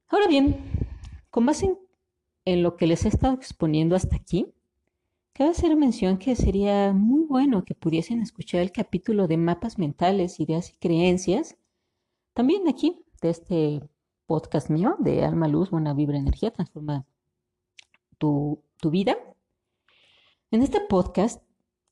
Ahora 0.08 0.26
bien, 0.28 0.58
con 1.30 1.46
base 1.46 1.78
en, 2.46 2.64
lo 2.64 2.78
que 2.78 2.88
les 2.88 3.06
he 3.06 3.10
estado 3.10 3.36
exponiendo 3.36 3.96
hasta 3.96 4.16
aquí, 4.16 4.52
cabe 5.34 5.52
hacer 5.52 5.76
mención 5.76 6.18
que 6.18 6.36
sería 6.36 6.94
muy 6.94 7.26
bueno 7.26 7.64
que 7.64 7.76
pudiesen 7.76 8.22
escuchar 8.22 8.62
el 8.62 8.72
capítulo 8.72 9.28
de 9.28 9.38
mapas 9.38 9.78
mentales, 9.78 10.40
ideas 10.40 10.72
y 10.72 10.78
creencias, 10.78 11.60
también 12.34 12.68
aquí, 12.68 13.06
de 13.22 13.30
este 13.30 13.82
podcast 14.32 14.70
mío 14.70 14.96
de 14.98 15.26
Alma 15.26 15.50
Luz, 15.50 15.72
Buena 15.72 15.94
Vibra 15.94 16.18
Energía, 16.18 16.52
transforma 16.52 17.06
tu, 18.18 18.64
tu 18.78 18.90
vida. 18.90 19.18
En 20.52 20.62
este 20.62 20.80
podcast, 20.80 21.44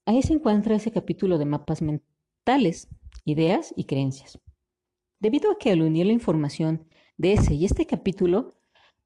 ahí 0.06 0.22
se 0.22 0.32
encuentra 0.32 0.74
ese 0.74 0.90
capítulo 0.90 1.38
de 1.38 1.44
mapas 1.44 1.82
mentales, 1.82 2.88
ideas 3.26 3.74
y 3.76 3.84
creencias. 3.84 4.40
Debido 5.20 5.52
a 5.52 5.58
que 5.58 5.70
al 5.70 5.82
unir 5.82 6.06
la 6.06 6.14
información 6.14 6.88
de 7.18 7.34
ese 7.34 7.56
y 7.56 7.66
este 7.66 7.86
capítulo, 7.86 8.54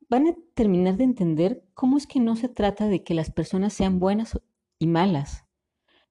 van 0.09 0.27
a 0.27 0.35
terminar 0.53 0.97
de 0.97 1.05
entender 1.05 1.65
cómo 1.73 1.97
es 1.97 2.05
que 2.05 2.19
no 2.19 2.35
se 2.35 2.49
trata 2.49 2.87
de 2.87 3.01
que 3.03 3.15
las 3.15 3.31
personas 3.31 3.73
sean 3.73 3.99
buenas 3.99 4.39
y 4.77 4.85
malas, 4.85 5.43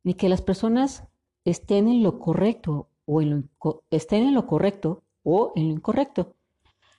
ni 0.02 0.14
que 0.14 0.28
las 0.28 0.42
personas 0.42 1.04
estén 1.44 1.86
en 1.86 2.02
lo 2.02 2.18
correcto 2.18 2.88
o 3.04 3.22
en 3.22 3.30
lo, 3.60 3.84
estén 3.90 4.24
en 4.24 4.34
lo 4.34 4.48
correcto 4.48 5.04
o 5.22 5.52
en 5.54 5.68
lo 5.68 5.74
incorrecto, 5.74 6.34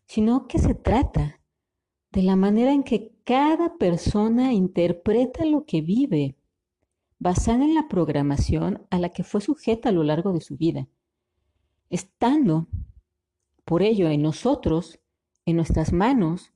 sino 0.05 0.47
que 0.47 0.59
se 0.59 0.75
trata 0.75 1.39
de 2.11 2.21
la 2.21 2.35
manera 2.35 2.71
en 2.71 2.83
que 2.83 3.15
cada 3.23 3.77
persona 3.77 4.53
interpreta 4.53 5.45
lo 5.45 5.65
que 5.65 5.81
vive, 5.81 6.37
basada 7.17 7.63
en 7.63 7.73
la 7.73 7.87
programación 7.87 8.85
a 8.89 8.99
la 8.99 9.09
que 9.09 9.23
fue 9.23 9.41
sujeta 9.41 9.89
a 9.89 9.91
lo 9.91 10.03
largo 10.03 10.33
de 10.33 10.41
su 10.41 10.57
vida, 10.57 10.87
estando, 11.89 12.67
por 13.65 13.81
ello, 13.81 14.09
en 14.09 14.21
nosotros, 14.21 14.99
en 15.45 15.55
nuestras 15.55 15.93
manos, 15.93 16.53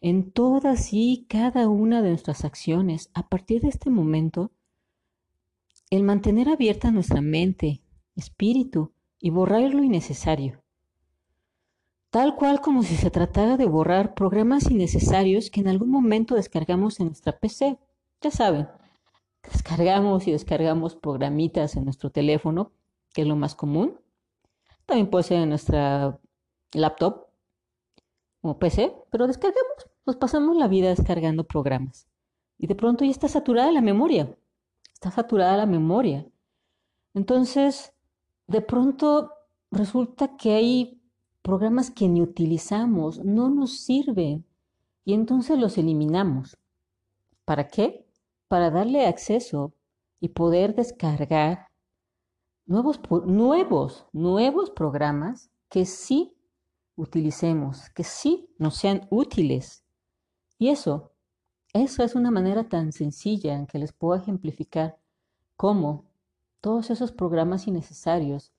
en 0.00 0.32
todas 0.32 0.92
y 0.92 1.26
cada 1.28 1.68
una 1.68 2.02
de 2.02 2.10
nuestras 2.10 2.44
acciones, 2.44 3.10
a 3.14 3.28
partir 3.28 3.62
de 3.62 3.68
este 3.68 3.90
momento, 3.90 4.50
el 5.90 6.02
mantener 6.02 6.48
abierta 6.48 6.90
nuestra 6.90 7.20
mente, 7.20 7.82
espíritu 8.16 8.92
y 9.20 9.30
borrar 9.30 9.72
lo 9.72 9.84
innecesario 9.84 10.61
tal 12.12 12.36
cual 12.36 12.60
como 12.60 12.82
si 12.82 12.94
se 12.94 13.10
tratara 13.10 13.56
de 13.56 13.64
borrar 13.64 14.14
programas 14.14 14.70
innecesarios 14.70 15.48
que 15.50 15.60
en 15.62 15.68
algún 15.68 15.90
momento 15.90 16.34
descargamos 16.34 17.00
en 17.00 17.06
nuestra 17.06 17.38
PC. 17.38 17.78
Ya 18.20 18.30
saben, 18.30 18.68
descargamos 19.42 20.28
y 20.28 20.32
descargamos 20.32 20.94
programitas 20.94 21.74
en 21.74 21.84
nuestro 21.86 22.10
teléfono, 22.10 22.70
que 23.14 23.22
es 23.22 23.26
lo 23.26 23.34
más 23.34 23.54
común. 23.54 23.98
También 24.84 25.08
puede 25.08 25.22
ser 25.24 25.38
en 25.38 25.48
nuestra 25.48 26.20
laptop 26.74 27.28
o 28.42 28.58
PC, 28.58 28.94
pero 29.10 29.26
descargamos, 29.26 29.88
nos 30.04 30.16
pasamos 30.16 30.54
la 30.54 30.68
vida 30.68 30.90
descargando 30.90 31.44
programas. 31.44 32.08
Y 32.58 32.66
de 32.66 32.74
pronto 32.74 33.06
ya 33.06 33.10
está 33.10 33.28
saturada 33.28 33.72
la 33.72 33.80
memoria. 33.80 34.36
Está 34.92 35.10
saturada 35.10 35.56
la 35.56 35.66
memoria. 35.66 36.26
Entonces, 37.14 37.94
de 38.48 38.60
pronto 38.60 39.32
resulta 39.70 40.36
que 40.36 40.52
hay 40.52 41.01
programas 41.42 41.90
que 41.90 42.08
ni 42.08 42.22
utilizamos, 42.22 43.24
no 43.24 43.50
nos 43.50 43.80
sirven 43.80 44.44
y 45.04 45.14
entonces 45.14 45.58
los 45.58 45.76
eliminamos. 45.76 46.56
¿Para 47.44 47.68
qué? 47.68 48.06
Para 48.48 48.70
darle 48.70 49.06
acceso 49.06 49.72
y 50.20 50.28
poder 50.28 50.74
descargar 50.74 51.68
nuevos, 52.66 53.00
nuevos, 53.26 54.06
nuevos 54.12 54.70
programas 54.70 55.50
que 55.68 55.84
sí 55.84 56.36
utilicemos, 56.96 57.90
que 57.90 58.04
sí 58.04 58.48
nos 58.58 58.76
sean 58.76 59.08
útiles. 59.10 59.84
Y 60.58 60.68
eso, 60.68 61.12
eso 61.72 62.04
es 62.04 62.14
una 62.14 62.30
manera 62.30 62.68
tan 62.68 62.92
sencilla 62.92 63.54
en 63.54 63.66
que 63.66 63.78
les 63.78 63.92
puedo 63.92 64.14
ejemplificar 64.14 64.98
cómo 65.56 66.04
todos 66.60 66.90
esos 66.90 67.10
programas 67.10 67.66
innecesarios 67.66 68.52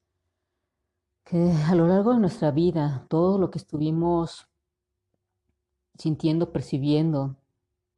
que 1.23 1.51
a 1.51 1.75
lo 1.75 1.87
largo 1.87 2.13
de 2.13 2.19
nuestra 2.19 2.51
vida, 2.51 3.05
todo 3.09 3.37
lo 3.37 3.49
que 3.49 3.59
estuvimos 3.59 4.47
sintiendo, 5.97 6.51
percibiendo 6.51 7.37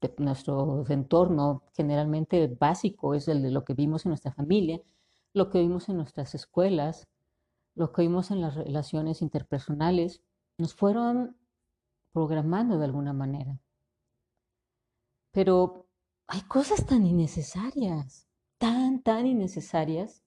de 0.02 0.14
nuestro 0.18 0.86
entorno, 0.90 1.64
generalmente 1.74 2.48
básico, 2.48 3.14
es 3.14 3.28
el 3.28 3.42
de 3.42 3.52
lo 3.52 3.64
que 3.66 3.74
vimos 3.74 4.06
en 4.06 4.10
nuestra 4.10 4.32
familia, 4.32 4.82
lo 5.34 5.50
que 5.50 5.60
vimos 5.60 5.90
en 5.90 5.98
nuestras 5.98 6.36
escuelas, 6.36 7.08
lo 7.74 7.92
que 7.92 8.04
vimos 8.04 8.32
en 8.32 8.42
las 8.42 8.56
relaciones 8.56 9.22
interpersonales, 9.22 10.22
nos 10.58 10.74
fueron 10.74 11.38
programando 12.14 12.78
de 12.78 12.86
alguna 12.86 13.14
manera. 13.14 13.60
Pero 15.32 15.88
hay 16.28 16.42
cosas 16.44 16.86
tan 16.86 17.06
innecesarias, 17.06 18.28
tan, 18.58 19.02
tan 19.02 19.28
innecesarias, 19.28 20.25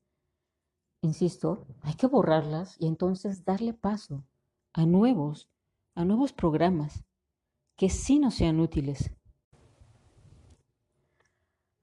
insisto, 1.00 1.66
hay 1.82 1.94
que 1.94 2.06
borrarlas 2.06 2.76
y 2.78 2.86
entonces 2.86 3.44
darle 3.44 3.74
paso 3.74 4.24
a 4.72 4.86
nuevos, 4.86 5.48
a 5.94 6.04
nuevos 6.04 6.32
programas 6.32 7.04
que 7.76 7.88
sí 7.88 8.18
nos 8.18 8.34
sean 8.34 8.60
útiles. 8.60 9.10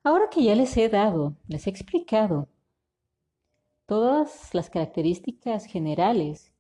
Ahora 0.03 0.29
que 0.29 0.43
ya 0.43 0.55
les 0.55 0.75
he 0.77 0.89
dado, 0.89 1.35
les 1.47 1.65
he 1.65 1.69
explicado 1.69 2.47
todas 3.85 4.53
las 4.53 4.69
características 4.69 5.65
generales 5.65 6.51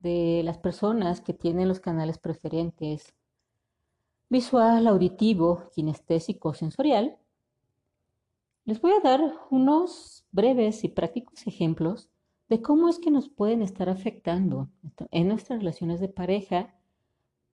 de 0.00 0.42
las 0.44 0.58
personas 0.58 1.20
que 1.20 1.32
tienen 1.32 1.68
los 1.68 1.80
canales 1.80 2.18
preferentes 2.18 3.14
visual, 4.28 4.86
auditivo, 4.86 5.70
kinestésico, 5.74 6.54
sensorial, 6.54 7.18
les 8.68 8.82
voy 8.82 8.92
a 8.92 9.00
dar 9.00 9.34
unos 9.48 10.26
breves 10.30 10.84
y 10.84 10.88
prácticos 10.88 11.46
ejemplos 11.46 12.10
de 12.50 12.60
cómo 12.60 12.90
es 12.90 12.98
que 12.98 13.10
nos 13.10 13.30
pueden 13.30 13.62
estar 13.62 13.88
afectando 13.88 14.68
en 15.10 15.28
nuestras 15.28 15.60
relaciones 15.60 16.00
de 16.00 16.10
pareja, 16.10 16.74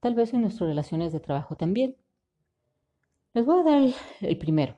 tal 0.01 0.13
vez 0.13 0.34
en 0.34 0.41
nuestras 0.41 0.67
relaciones 0.67 1.13
de 1.13 1.21
trabajo 1.21 1.56
también. 1.56 1.95
Les 3.34 3.45
voy 3.45 3.62
a 3.62 3.63
dar 3.63 3.93
el, 4.19 4.38
primero. 4.38 4.78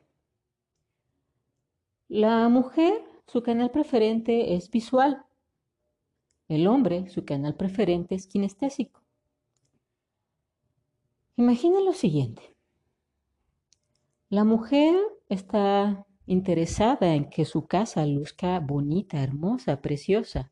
La 2.08 2.48
mujer, 2.50 3.02
su 3.26 3.42
canal 3.42 3.72
preferente 3.72 4.54
es 4.54 4.70
visual. 4.70 5.26
El 6.50 6.68
hombre, 6.68 7.10
su 7.10 7.26
canal 7.26 7.56
preferente 7.56 8.14
es 8.14 8.28
kinestésico. 8.28 9.02
Imagina 11.36 11.80
lo 11.80 11.94
siguiente. 11.94 12.56
La 14.30 14.44
mujer 14.44 14.96
está 15.30 16.07
interesada 16.28 17.16
en 17.16 17.30
que 17.30 17.46
su 17.46 17.66
casa 17.66 18.06
luzca 18.06 18.60
bonita, 18.60 19.24
hermosa, 19.24 19.82
preciosa. 19.82 20.52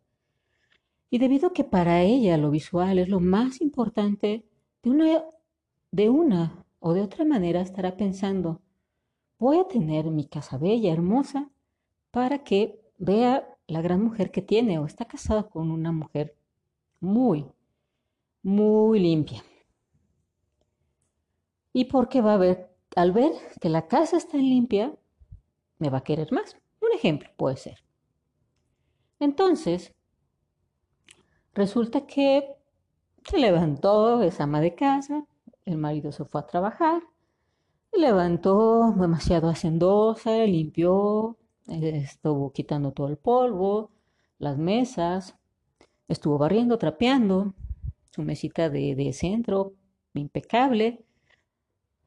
Y 1.09 1.19
debido 1.19 1.49
a 1.49 1.53
que 1.53 1.63
para 1.63 2.01
ella 2.01 2.37
lo 2.37 2.49
visual 2.49 2.97
es 2.97 3.09
lo 3.09 3.19
más 3.19 3.61
importante, 3.61 4.45
de 4.81 4.89
una, 4.89 5.23
de 5.91 6.09
una 6.09 6.65
o 6.79 6.93
de 6.93 7.01
otra 7.01 7.25
manera 7.25 7.61
estará 7.61 7.97
pensando, 7.97 8.61
voy 9.37 9.59
a 9.59 9.67
tener 9.67 10.05
mi 10.05 10.25
casa 10.25 10.57
bella, 10.57 10.91
hermosa, 10.91 11.49
para 12.11 12.43
que 12.43 12.79
vea 12.97 13.47
la 13.67 13.81
gran 13.81 14.01
mujer 14.01 14.31
que 14.31 14.41
tiene 14.41 14.79
o 14.79 14.85
está 14.85 15.05
casada 15.05 15.43
con 15.43 15.71
una 15.71 15.91
mujer 15.91 16.35
muy, 16.99 17.45
muy 18.41 18.99
limpia. 18.99 19.43
Y 21.73 21.85
porque 21.85 22.21
va 22.21 22.35
a 22.35 22.37
ver, 22.37 22.69
al 22.95 23.11
ver 23.11 23.33
que 23.59 23.67
la 23.67 23.87
casa 23.87 24.15
está 24.15 24.37
limpia, 24.37 24.95
me 25.79 25.89
va 25.89 25.99
a 25.99 26.03
querer 26.03 26.31
más. 26.31 26.57
Un 26.81 26.91
ejemplo 26.93 27.29
puede 27.37 27.57
ser. 27.57 27.83
Entonces, 29.19 29.93
resulta 31.53 32.05
que 32.05 32.55
se 33.27 33.37
levantó, 33.37 34.21
esa 34.21 34.43
ama 34.43 34.61
de 34.61 34.75
casa, 34.75 35.25
el 35.65 35.77
marido 35.77 36.11
se 36.11 36.25
fue 36.25 36.41
a 36.41 36.45
trabajar, 36.45 37.01
levantó 37.91 38.93
demasiado 38.97 39.49
hacendosa, 39.49 40.45
limpió, 40.45 41.37
estuvo 41.67 42.51
quitando 42.51 42.91
todo 42.91 43.07
el 43.07 43.17
polvo, 43.17 43.91
las 44.37 44.57
mesas, 44.57 45.35
estuvo 46.07 46.37
barriendo, 46.37 46.77
trapeando, 46.77 47.53
su 48.11 48.21
mesita 48.21 48.69
de 48.69 49.11
centro 49.13 49.73
impecable, 50.13 51.03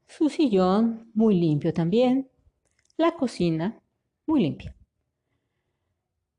su 0.07 0.29
sillón 0.29 1.11
muy 1.13 1.35
limpio 1.39 1.73
también, 1.73 2.29
la 2.99 3.15
cocina 3.15 3.81
muy 4.25 4.41
limpia. 4.41 4.75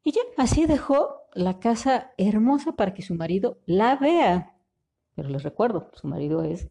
Y 0.05 0.13
ya, 0.13 0.21
así 0.37 0.67
dejó 0.67 1.23
la 1.35 1.59
casa 1.59 2.13
hermosa 2.19 2.73
para 2.73 2.93
que 2.95 3.03
su 3.03 3.15
marido 3.15 3.59
la 3.67 3.97
vea. 3.97 4.57
Pero 5.15 5.29
les 5.31 5.43
recuerdo, 5.43 5.91
su 5.95 6.07
marido 6.07 6.43
es 6.43 6.69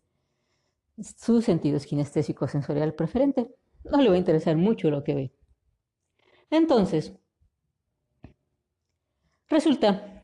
su 1.17 1.41
sentido 1.41 1.78
es 1.78 1.88
kinestésico 1.88 2.47
sensorial 2.47 2.93
preferente. 2.93 3.47
No 3.84 4.02
le 4.02 4.10
va 4.10 4.15
a 4.15 4.19
interesar 4.19 4.58
mucho 4.58 4.91
lo 4.91 5.04
que 5.04 5.15
ve. 5.15 5.34
Entonces, 6.52 7.13
resulta 9.47 10.23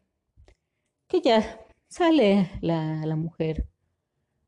que 1.08 1.22
ya 1.22 1.66
sale 1.88 2.52
la, 2.62 3.06
la 3.06 3.16
mujer 3.16 3.68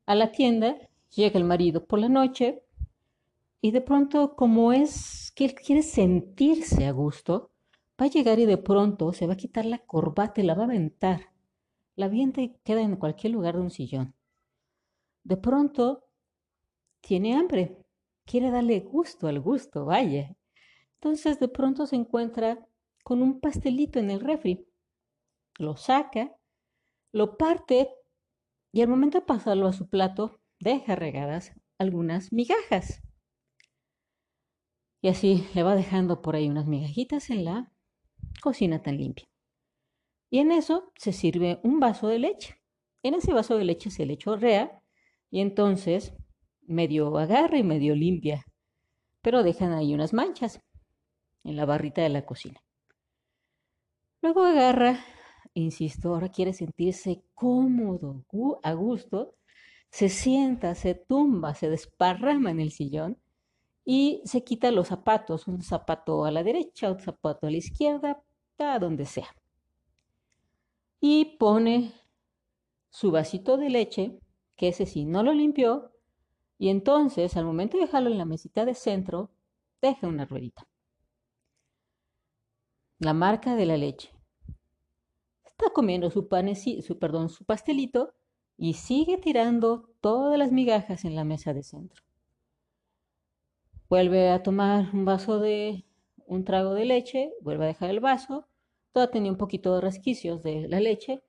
a 0.05 0.15
la 0.15 0.31
tienda, 0.31 0.77
llega 1.15 1.39
el 1.39 1.45
marido 1.45 1.85
por 1.85 1.99
la 1.99 2.09
noche 2.09 2.66
y 3.61 3.71
de 3.71 3.81
pronto, 3.81 4.35
como 4.35 4.71
es 4.71 5.31
que 5.35 5.45
él 5.45 5.55
quiere 5.55 5.81
sentirse 5.81 6.85
a 6.85 6.91
gusto, 6.91 7.51
va 7.99 8.05
a 8.05 8.09
llegar 8.09 8.39
y 8.39 8.45
de 8.45 8.57
pronto 8.57 9.13
se 9.13 9.25
va 9.25 9.33
a 9.33 9.37
quitar 9.37 9.65
la 9.65 9.79
corbata 9.79 10.41
y 10.41 10.43
la 10.43 10.53
va 10.53 10.63
a 10.63 10.65
aventar. 10.65 11.33
La 11.95 12.05
avienta 12.05 12.41
y 12.41 12.55
queda 12.63 12.81
en 12.81 12.95
cualquier 12.95 13.33
lugar 13.33 13.55
de 13.55 13.61
un 13.61 13.71
sillón. 13.71 14.13
De 15.23 15.37
pronto 15.37 16.05
tiene 17.01 17.35
hambre, 17.35 17.77
quiere 18.25 18.51
darle 18.51 18.79
gusto 18.81 19.27
al 19.27 19.39
gusto, 19.39 19.85
vaya. 19.85 20.35
Entonces 20.95 21.39
de 21.39 21.47
pronto 21.47 21.87
se 21.87 21.95
encuentra 21.95 22.67
con 23.03 23.21
un 23.21 23.39
pastelito 23.39 23.99
en 23.99 24.11
el 24.11 24.19
refri. 24.19 24.67
Lo 25.57 25.75
saca, 25.75 26.35
lo 27.11 27.37
parte 27.37 27.89
y 28.71 28.81
al 28.81 28.87
momento 28.87 29.19
de 29.19 29.25
pasarlo 29.25 29.67
a 29.67 29.73
su 29.73 29.89
plato 29.89 30.39
deja 30.59 30.95
regadas 30.95 31.53
algunas 31.79 32.31
migajas. 32.31 33.01
Y 35.07 35.09
así 35.09 35.47
le 35.53 35.63
va 35.63 35.73
dejando 35.73 36.21
por 36.21 36.35
ahí 36.35 36.49
unas 36.49 36.67
migajitas 36.67 37.29
en 37.29 37.45
la 37.45 37.71
cocina 38.41 38.81
tan 38.81 38.97
limpia. 38.97 39.25
Y 40.29 40.39
en 40.39 40.51
eso 40.51 40.91
se 40.97 41.13
sirve 41.13 41.61
un 41.63 41.79
vaso 41.79 42.09
de 42.09 42.19
leche. 42.19 42.57
En 43.03 43.13
ese 43.13 43.31
vaso 43.31 43.57
de 43.57 43.63
leche 43.63 43.89
se 43.89 44.05
le 44.05 44.17
chorrea 44.17 44.83
y 45.31 45.39
entonces 45.39 46.13
medio 46.59 47.17
agarra 47.17 47.57
y 47.57 47.63
medio 47.63 47.95
limpia, 47.95 48.43
pero 49.21 49.43
dejan 49.43 49.71
ahí 49.71 49.93
unas 49.93 50.11
manchas 50.11 50.59
en 51.45 51.55
la 51.55 51.63
barrita 51.63 52.01
de 52.01 52.09
la 52.09 52.25
cocina. 52.25 52.61
Luego 54.21 54.43
agarra, 54.43 54.99
insisto, 55.53 56.09
ahora 56.09 56.27
quiere 56.27 56.51
sentirse 56.51 57.23
cómodo, 57.33 58.25
a 58.61 58.73
gusto, 58.73 59.35
se 59.89 60.09
sienta, 60.09 60.75
se 60.75 60.95
tumba, 60.95 61.55
se 61.55 61.69
desparrama 61.69 62.51
en 62.51 62.59
el 62.59 62.71
sillón 62.71 63.21
y 63.87 64.21
se 64.25 64.43
quita 64.43 64.69
los 64.71 64.89
zapatos, 64.89 65.47
un 65.47 65.61
zapato 65.61 66.25
a 66.25 66.31
la 66.31 66.43
derecha, 66.43 66.91
otro 66.91 67.05
zapato 67.05 67.47
a 67.47 67.51
la 67.51 67.57
izquierda, 67.57 68.21
a 68.57 68.79
donde 68.79 69.05
sea. 69.05 69.33
Y 70.99 71.37
pone 71.37 71.93
su 72.89 73.11
vasito 73.11 73.55
de 73.55 73.69
leche, 73.69 74.19
que 74.57 74.67
ese 74.67 74.85
sí 74.85 75.05
no 75.05 75.23
lo 75.23 75.33
limpió, 75.33 75.93
y 76.59 76.67
entonces 76.67 77.37
al 77.37 77.45
momento 77.45 77.77
de 77.77 77.85
dejarlo 77.85 78.09
en 78.09 78.17
la 78.17 78.25
mesita 78.25 78.65
de 78.65 78.73
centro, 78.73 79.31
deja 79.81 80.07
una 80.07 80.25
ruedita 80.25 80.67
la 82.99 83.13
marca 83.13 83.55
de 83.55 83.65
la 83.65 83.77
leche. 83.77 84.11
Está 85.45 85.69
comiendo 85.73 86.09
su, 86.09 86.27
su, 86.81 86.99
perdón, 86.99 87.29
su 87.29 87.45
pastelito 87.45 88.13
y 88.57 88.73
sigue 88.73 89.17
tirando 89.17 89.89
todas 90.01 90.37
las 90.37 90.51
migajas 90.51 91.05
en 91.05 91.15
la 91.15 91.23
mesa 91.23 91.53
de 91.53 91.63
centro. 91.63 92.03
Vuelve 93.89 94.29
a 94.29 94.43
tomar 94.43 94.89
un 94.93 95.05
vaso 95.05 95.39
de 95.39 95.85
un 96.25 96.43
trago 96.43 96.73
de 96.73 96.85
leche, 96.85 97.31
vuelve 97.41 97.63
a 97.63 97.67
dejar 97.67 97.89
el 97.89 98.01
vaso, 98.01 98.47
todavía 98.91 99.11
tenía 99.11 99.31
un 99.31 99.37
poquito 99.37 99.75
de 99.75 99.81
resquicios 99.81 100.43
de 100.43 100.67
la 100.67 100.79
leche 100.81 101.23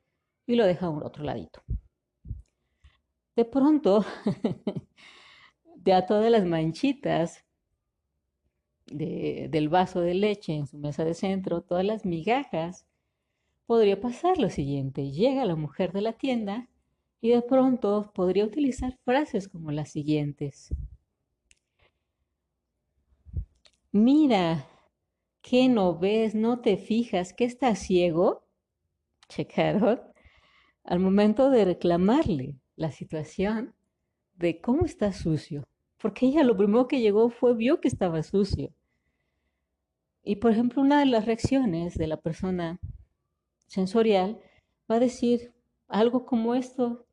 y 0.47 0.57
lo 0.57 0.67
deja 0.67 0.87
a 0.87 0.91
un 0.91 1.05
otro 1.05 1.23
ladito. 1.23 1.63
De 3.37 3.45
pronto, 3.45 4.05
ya 5.85 6.07
todas 6.07 6.31
las 6.33 6.45
manchitas 6.45 7.45
del 8.87 9.69
vaso 9.69 10.01
de 10.01 10.15
leche 10.15 10.55
en 10.55 10.67
su 10.67 10.79
mesa 10.79 11.05
de 11.05 11.15
centro, 11.15 11.63
todas 11.63 11.85
las 11.85 12.05
migajas, 12.05 12.87
podría 13.67 14.01
pasar 14.01 14.39
lo 14.39 14.51
siguiente. 14.51 15.13
Llega 15.13 15.45
la 15.45 15.55
mujer 15.55 15.93
de 15.93 16.01
la 16.01 16.15
tienda 16.15 16.69
y 17.21 17.29
de 17.29 17.43
pronto 17.43 18.11
podría 18.15 18.45
utilizar 18.45 18.99
frases 19.05 19.47
como 19.49 19.71
las 19.71 19.91
siguientes. 19.91 20.75
Mira, 23.93 24.69
¿qué 25.41 25.67
no 25.71 25.99
ves? 25.99 26.35
¿No 26.35 26.61
te 26.61 26.77
fijas? 26.77 27.33
¿Que 27.33 27.45
estás 27.45 27.79
ciego? 27.79 28.47
Checaron. 29.31 30.03
Al 30.85 31.01
momento 31.01 31.49
de 31.49 31.65
reclamarle 31.65 32.57
la 32.77 32.93
situación 32.93 33.75
de 34.35 34.61
cómo 34.61 34.85
está 34.85 35.13
sucio, 35.13 35.67
porque 35.97 36.27
ella 36.27 36.43
lo 36.43 36.55
primero 36.55 36.87
que 36.87 37.01
llegó 37.01 37.31
fue 37.31 37.55
vio 37.55 37.81
que 37.81 37.89
estaba 37.89 38.23
sucio. 38.23 38.75
Y 40.23 40.37
por 40.37 40.51
ejemplo, 40.51 40.83
una 40.83 40.99
de 41.01 41.07
las 41.07 41.25
reacciones 41.25 41.95
de 41.97 42.09
la 42.09 42.19
persona 42.21 42.81
sensorial 43.69 44.39
va 44.91 44.97
a 44.97 45.01
decir 45.01 45.55
algo 45.89 46.27
como 46.27 46.55
esto, 46.55 47.07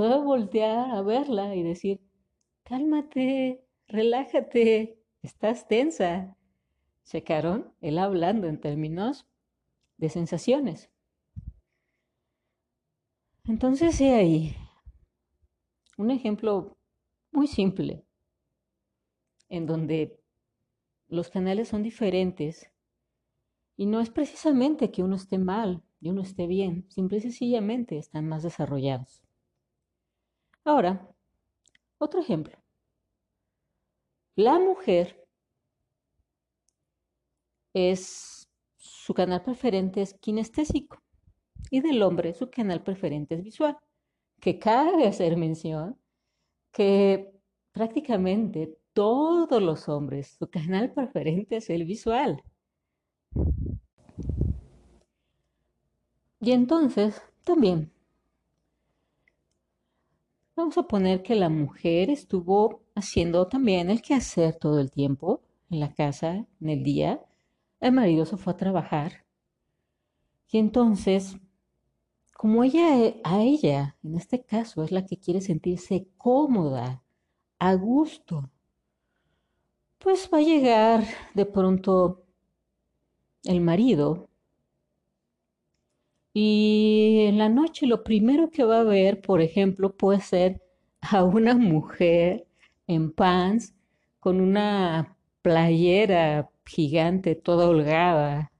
va 0.00 0.14
a 0.14 0.18
voltear 0.18 0.92
a 0.92 1.02
verla 1.02 1.54
y 1.54 1.62
decir, 1.62 2.00
cálmate, 2.64 3.62
relájate, 3.86 4.99
estás 5.22 5.68
tensa. 5.68 6.36
¿Checaron? 7.04 7.72
Él 7.80 7.98
hablando 7.98 8.46
en 8.46 8.60
términos 8.60 9.26
de 9.96 10.08
sensaciones. 10.08 10.90
Entonces, 13.44 14.00
he 14.00 14.14
ahí 14.14 14.56
un 15.96 16.10
ejemplo 16.10 16.78
muy 17.32 17.46
simple 17.46 18.04
en 19.48 19.66
donde 19.66 20.18
los 21.08 21.28
canales 21.28 21.68
son 21.68 21.82
diferentes 21.82 22.70
y 23.76 23.86
no 23.86 24.00
es 24.00 24.10
precisamente 24.10 24.90
que 24.90 25.02
uno 25.02 25.16
esté 25.16 25.38
mal 25.38 25.82
y 26.00 26.10
uno 26.10 26.22
esté 26.22 26.46
bien, 26.46 26.86
simple 26.88 27.18
y 27.18 27.20
sencillamente 27.22 27.98
están 27.98 28.28
más 28.28 28.42
desarrollados. 28.42 29.22
Ahora, 30.64 31.08
otro 31.98 32.20
ejemplo. 32.20 32.59
La 34.36 34.58
mujer 34.58 35.26
es, 37.74 38.48
su 38.76 39.14
canal 39.14 39.42
preferente 39.42 40.02
es 40.02 40.14
kinestésico 40.14 41.02
y 41.70 41.80
del 41.80 42.02
hombre 42.02 42.32
su 42.34 42.50
canal 42.50 42.82
preferente 42.82 43.34
es 43.34 43.42
visual, 43.42 43.76
que 44.40 44.58
cabe 44.58 45.06
hacer 45.06 45.36
mención 45.36 45.98
que 46.72 47.32
prácticamente 47.72 48.78
todos 48.92 49.62
los 49.62 49.88
hombres, 49.88 50.36
su 50.38 50.48
canal 50.48 50.92
preferente 50.92 51.56
es 51.56 51.70
el 51.70 51.84
visual. 51.84 52.42
Y 56.40 56.52
entonces, 56.52 57.20
también, 57.44 57.92
vamos 60.60 60.76
a 60.76 60.82
poner 60.82 61.22
que 61.22 61.34
la 61.34 61.48
mujer 61.48 62.10
estuvo 62.10 62.82
haciendo 62.94 63.48
también 63.48 63.90
el 63.90 64.02
quehacer 64.02 64.56
todo 64.56 64.78
el 64.78 64.90
tiempo 64.90 65.40
en 65.70 65.80
la 65.80 65.94
casa, 65.94 66.46
en 66.60 66.68
el 66.68 66.82
día. 66.82 67.24
El 67.80 67.92
marido 67.92 68.26
se 68.26 68.36
fue 68.36 68.52
a 68.52 68.56
trabajar. 68.56 69.24
Y 70.50 70.58
entonces, 70.58 71.38
como 72.34 72.62
ella, 72.62 73.14
a 73.24 73.40
ella, 73.40 73.96
en 74.02 74.16
este 74.16 74.42
caso, 74.42 74.84
es 74.84 74.92
la 74.92 75.06
que 75.06 75.18
quiere 75.18 75.40
sentirse 75.40 76.08
cómoda, 76.18 77.02
a 77.58 77.74
gusto, 77.74 78.50
pues 79.98 80.28
va 80.32 80.38
a 80.38 80.42
llegar 80.42 81.04
de 81.34 81.46
pronto 81.46 82.22
el 83.44 83.60
marido 83.60 84.29
y 86.32 87.24
en 87.26 87.38
la 87.38 87.48
noche 87.48 87.86
lo 87.86 88.04
primero 88.04 88.50
que 88.50 88.64
va 88.64 88.80
a 88.80 88.84
ver, 88.84 89.20
por 89.20 89.40
ejemplo, 89.40 89.96
puede 89.96 90.20
ser 90.20 90.62
a 91.00 91.24
una 91.24 91.54
mujer 91.54 92.46
en 92.86 93.12
pants 93.12 93.74
con 94.20 94.40
una 94.40 95.16
playera 95.42 96.50
gigante, 96.66 97.34
toda 97.34 97.68
holgada, 97.68 98.52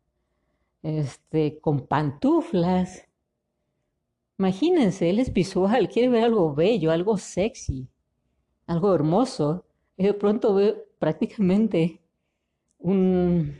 este, 0.82 1.60
con 1.60 1.86
pantuflas. 1.86 3.06
Imagínense, 4.38 5.10
él 5.10 5.18
es 5.18 5.32
visual, 5.32 5.88
quiere 5.88 6.08
ver 6.08 6.24
algo 6.24 6.54
bello, 6.54 6.90
algo 6.90 7.18
sexy, 7.18 7.88
algo 8.66 8.94
hermoso. 8.94 9.66
Y 9.96 10.04
de 10.04 10.14
pronto 10.14 10.54
ve 10.54 10.76
prácticamente 10.98 12.00
un, 12.78 13.54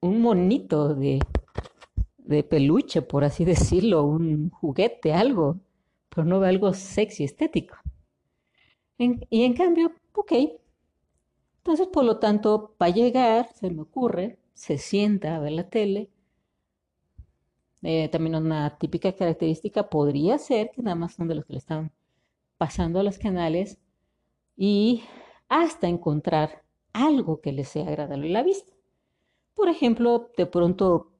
un 0.00 0.20
monito 0.20 0.94
de, 0.94 1.18
de 2.26 2.42
peluche, 2.42 3.02
por 3.02 3.24
así 3.24 3.44
decirlo, 3.54 4.04
un 4.04 4.50
juguete, 4.50 5.12
algo, 5.14 5.60
pero 6.08 6.24
no 6.24 6.42
algo 6.42 6.72
sexy, 6.74 7.24
estético. 7.24 7.76
y 8.98 9.44
en 9.44 9.54
cambio, 9.54 9.92
ok. 10.12 10.32
Entonces, 11.58 11.88
por 11.88 12.04
lo 12.04 12.18
tanto, 12.18 12.74
para 12.78 12.94
llegar, 12.94 13.48
se 13.54 13.70
me 13.70 13.82
ocurre, 13.82 14.38
se 14.54 14.78
sienta 14.78 15.36
a 15.36 15.40
ver 15.40 15.52
la 15.52 15.68
tele. 15.68 16.10
Eh, 17.82 18.08
también 18.08 18.36
una 18.36 18.78
típica 18.78 19.12
característica 19.12 19.90
podría 19.90 20.38
ser 20.38 20.70
que 20.70 20.82
nada 20.82 20.94
más 20.94 21.14
son 21.14 21.28
de 21.28 21.34
los 21.34 21.44
que 21.44 21.54
le 21.54 21.58
están 21.58 21.92
pasando 22.56 23.00
a 23.00 23.02
los 23.02 23.18
canales 23.18 23.78
y 24.56 25.02
hasta 25.48 25.88
encontrar 25.88 26.62
algo 26.92 27.40
que 27.40 27.52
le 27.52 27.64
sea 27.64 27.88
agradable 27.88 28.28
a 28.28 28.32
la 28.32 28.42
vista. 28.42 28.72
Por 29.54 29.68
ejemplo, 29.68 30.30
de 30.36 30.46
pronto 30.46 31.12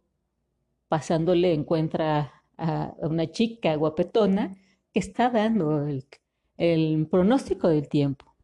pasándole 0.89 1.53
encuentra 1.53 2.43
a 2.59 2.95
una 3.01 3.31
chica 3.31 3.75
guapetona 3.77 4.57
que 4.93 5.01
está 5.01 5.29
dando 5.31 5.87
el, 6.57 7.07
pronóstico 7.09 7.69
del 7.69 7.89
tiempo. 7.89 8.35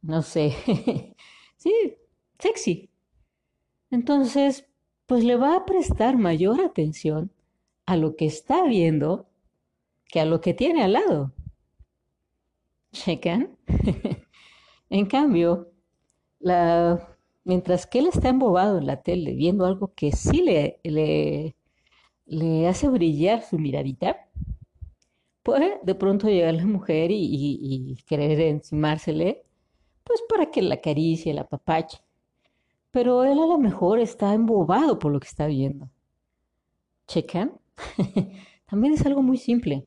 No 0.00 0.22
sé, 0.22 0.52
sí, 1.56 1.94
sexy. 2.38 2.90
Entonces, 3.90 4.66
pues 5.06 5.22
le 5.24 5.36
va 5.36 5.56
a 5.56 5.64
prestar 5.64 6.16
mayor 6.16 6.60
atención 6.60 7.30
a 7.86 7.96
lo 7.96 8.16
que 8.16 8.26
está 8.26 8.64
viendo 8.64 9.28
que 10.06 10.20
a 10.20 10.24
lo 10.24 10.40
que 10.40 10.54
tiene 10.54 10.82
al 10.82 10.94
lado. 10.94 11.32
¿Checan? 12.92 13.56
en 14.90 15.06
cambio, 15.06 15.72
la 16.40 17.11
Mientras 17.44 17.86
que 17.86 17.98
él 17.98 18.06
está 18.06 18.28
embobado 18.28 18.78
en 18.78 18.86
la 18.86 19.02
tele 19.02 19.34
viendo 19.34 19.66
algo 19.66 19.92
que 19.94 20.12
sí 20.12 20.42
le, 20.42 20.80
le, 20.84 22.68
hace 22.68 22.88
brillar 22.88 23.42
su 23.42 23.58
miradita, 23.58 24.28
puede 25.42 25.80
de 25.82 25.94
pronto 25.94 26.28
llegar 26.28 26.54
la 26.54 26.66
mujer 26.66 27.10
y, 27.12 27.96
querer 28.06 28.40
encimársele, 28.40 29.44
pues 30.04 30.22
para 30.28 30.50
que 30.50 30.62
la 30.62 30.76
acaricie, 30.76 31.34
la 31.34 31.48
papache. 31.48 31.98
Pero 32.92 33.24
él 33.24 33.40
a 33.40 33.46
lo 33.46 33.58
mejor 33.58 33.98
está 33.98 34.34
embobado 34.34 34.98
por 34.98 35.12
lo 35.12 35.18
que 35.18 35.28
está 35.28 35.46
viendo. 35.46 35.90
¿Checan? 37.08 37.58
También 38.66 38.94
es 38.94 39.04
algo 39.04 39.22
muy 39.22 39.36
simple, 39.38 39.86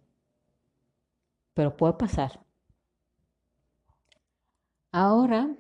pero 1.54 1.76
puede 1.78 1.94
pasar. 1.94 2.42
Ahora 4.92 5.56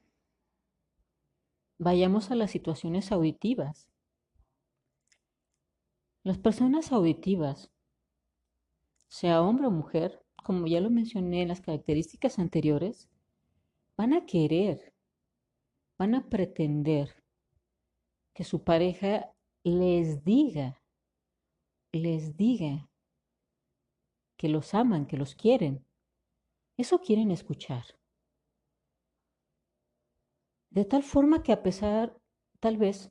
Vayamos 1.78 2.32
a 2.32 2.36
las 2.36 2.52
situaciones 2.52 3.12
auditivas. 3.12 3.90
Las 6.24 6.38
personas 6.38 6.94
auditivas, 6.94 7.70
sea 9.10 9.42
hombre 9.42 9.68
o 9.68 9.72
mujer, 9.72 10.24
como 10.42 10.68
ya 10.68 10.80
lo 10.80 10.90
mencioné 10.90 11.42
en 11.42 11.50
las 11.50 11.60
características 11.60 12.40
anteriores, 12.40 13.10
van 13.98 14.14
a 14.14 14.26
querer, 14.26 14.94
van 15.98 16.16
a 16.16 16.30
pretender 16.30 17.22
que 18.34 18.46
su 18.46 18.64
pareja 18.64 19.34
les 19.64 20.24
diga, 20.24 20.82
les 21.92 22.38
diga 22.38 22.90
que 24.38 24.48
los 24.48 24.74
aman, 24.74 25.08
que 25.08 25.18
los 25.18 25.36
quieren. 25.36 25.86
Eso 26.78 27.00
quieren 27.00 27.32
escuchar. 27.32 27.86
De 30.76 30.84
tal 30.84 31.04
forma 31.04 31.42
que 31.42 31.54
a 31.54 31.64
pesar, 31.64 32.20
tal 32.60 32.76
vez, 32.76 33.10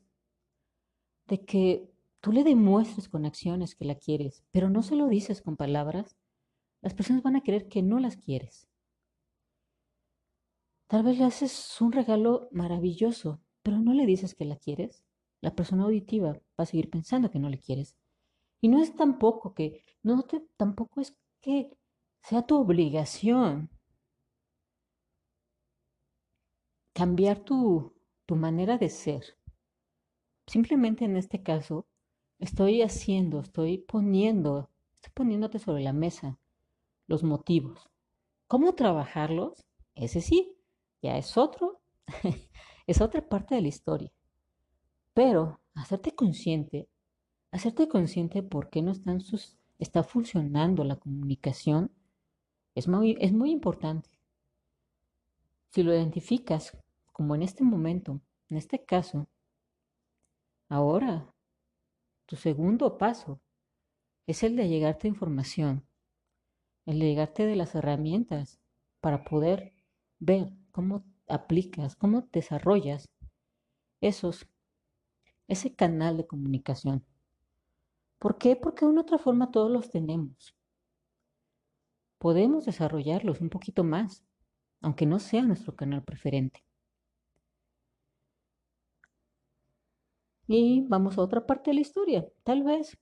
de 1.25 1.43
que 1.43 1.91
tú 2.21 2.31
le 2.31 2.43
demuestres 2.43 3.09
con 3.09 3.25
acciones 3.25 3.73
que 3.73 3.85
la 3.85 3.95
quieres, 3.95 4.43
pero 4.51 4.69
no 4.69 4.83
se 4.83 4.95
lo 4.95 5.07
dices 5.07 5.41
con 5.41 5.57
palabras, 5.57 6.15
las 6.81 6.93
personas 6.93 7.23
van 7.23 7.35
a 7.35 7.41
creer 7.41 7.67
que 7.67 7.81
no 7.81 7.99
las 7.99 8.17
quieres. 8.17 8.67
Tal 10.85 11.01
vez 11.01 11.17
le 11.17 11.23
haces 11.23 11.81
un 11.81 11.91
regalo 11.91 12.49
maravilloso, 12.51 13.41
pero 13.63 13.79
no 13.79 13.93
le 13.95 14.05
dices 14.05 14.35
que 14.35 14.45
la 14.45 14.57
quieres. 14.57 15.03
La 15.41 15.55
persona 15.55 15.85
auditiva 15.85 16.33
va 16.33 16.63
a 16.63 16.65
seguir 16.67 16.91
pensando 16.91 17.31
que 17.31 17.39
no 17.39 17.49
le 17.49 17.59
quieres. 17.59 17.95
Y 18.61 18.67
no 18.67 18.79
es 18.79 18.95
tampoco 18.95 19.55
que, 19.55 19.83
no 20.03 20.21
te, 20.21 20.43
tampoco 20.55 21.01
es 21.01 21.17
que 21.41 21.75
sea 22.21 22.43
tu 22.43 22.57
obligación 22.57 23.71
cambiar 26.95 27.39
tu, 27.41 27.93
manera 28.29 28.77
de 28.77 28.89
ser. 28.89 29.37
Simplemente 30.47 31.03
en 31.03 31.17
este 31.17 31.43
caso, 31.43 31.85
estoy 32.39 32.81
haciendo, 32.81 33.41
estoy 33.41 33.79
poniendo, 33.79 34.69
estoy 34.93 35.11
poniéndote 35.13 35.59
sobre 35.59 35.83
la 35.83 35.91
mesa 35.91 36.39
los 37.05 37.21
motivos. 37.21 37.91
¿Cómo 38.47 38.75
trabajarlos? 38.75 39.65
Ese 39.93 40.21
sí, 40.21 40.55
ya 41.01 41.17
es 41.17 41.37
otro, 41.37 41.81
es 42.87 43.01
otra 43.01 43.27
parte 43.27 43.55
de 43.55 43.61
la 43.61 43.67
historia. 43.67 44.11
Pero 45.13 45.59
hacerte 45.73 46.15
consciente, 46.15 46.87
hacerte 47.51 47.89
consciente 47.89 48.41
de 48.41 48.47
por 48.47 48.69
qué 48.69 48.81
no 48.81 48.91
están 48.91 49.19
sus, 49.19 49.57
está 49.79 50.01
funcionando 50.01 50.85
la 50.85 50.95
comunicación, 50.95 51.91
es 52.73 52.87
muy, 52.87 53.17
es 53.19 53.33
muy 53.33 53.51
importante. 53.51 54.09
Si 55.71 55.83
lo 55.83 55.93
identificas 55.93 56.77
como 57.15 57.33
en 57.33 57.43
este 57.43 57.63
momento, 57.63 58.19
en 58.49 58.57
este 58.57 58.83
caso, 58.83 59.29
ahora 60.67 61.33
tu 62.25 62.35
segundo 62.35 62.97
paso 62.97 63.39
es 64.27 64.43
el 64.43 64.57
de 64.57 64.67
llegarte 64.67 65.07
información, 65.07 65.87
el 66.85 66.99
de 66.99 67.05
llegarte 67.05 67.45
de 67.45 67.55
las 67.55 67.73
herramientas 67.73 68.59
para 68.99 69.23
poder 69.23 69.71
ver 70.19 70.51
cómo 70.73 71.05
aplicas, 71.29 71.95
cómo 71.95 72.27
desarrollas 72.33 73.07
esos, 74.01 74.45
ese 75.47 75.73
canal 75.73 76.17
de 76.17 76.27
comunicación. 76.27 77.05
¿Por 78.19 78.37
qué? 78.37 78.57
Porque 78.57 78.83
de 78.83 78.91
una 78.91 79.03
otra 79.03 79.19
forma 79.19 79.51
todos 79.51 79.71
los 79.71 79.89
tenemos. 79.89 80.53
Podemos 82.17 82.65
desarrollarlos 82.65 83.39
un 83.39 83.49
poquito 83.49 83.85
más, 83.85 84.25
aunque 84.81 85.05
no 85.05 85.19
sea 85.19 85.43
nuestro 85.43 85.77
canal 85.77 86.03
preferente. 86.03 86.64
Y 90.47 90.85
vamos 90.87 91.17
a 91.17 91.21
otra 91.21 91.45
parte 91.45 91.71
de 91.71 91.75
la 91.75 91.81
historia. 91.81 92.27
Tal 92.43 92.63
vez 92.63 92.97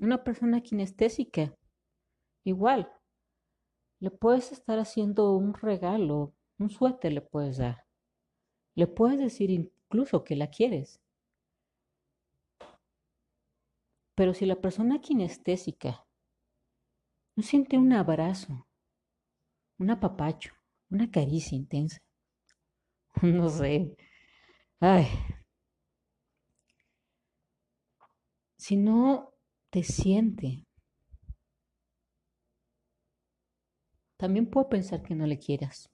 una 0.00 0.24
persona 0.24 0.60
kinestésica, 0.60 1.54
igual, 2.44 2.90
le 4.00 4.10
puedes 4.10 4.52
estar 4.52 4.78
haciendo 4.78 5.36
un 5.36 5.54
regalo, 5.54 6.34
un 6.58 6.70
suéter 6.70 7.12
le 7.12 7.20
puedes 7.20 7.58
dar. 7.58 7.84
Le 8.74 8.86
puedes 8.86 9.18
decir 9.18 9.50
incluso 9.50 10.24
que 10.24 10.36
la 10.36 10.50
quieres. 10.50 11.00
Pero 14.14 14.34
si 14.34 14.46
la 14.46 14.60
persona 14.60 15.00
kinestésica 15.00 16.04
no 17.36 17.42
siente 17.42 17.78
un 17.78 17.92
abrazo, 17.92 18.66
un 19.78 19.90
apapacho, 19.90 20.54
una 20.90 21.10
caricia 21.10 21.56
intensa, 21.56 21.98
no 23.22 23.48
sé, 23.48 23.96
ay, 24.80 25.06
si 28.58 28.76
no 28.76 29.32
te 29.70 29.82
siente. 29.82 30.66
También 34.16 34.50
puede 34.50 34.68
pensar 34.68 35.02
que 35.02 35.14
no 35.14 35.26
le 35.26 35.38
quieras. 35.38 35.90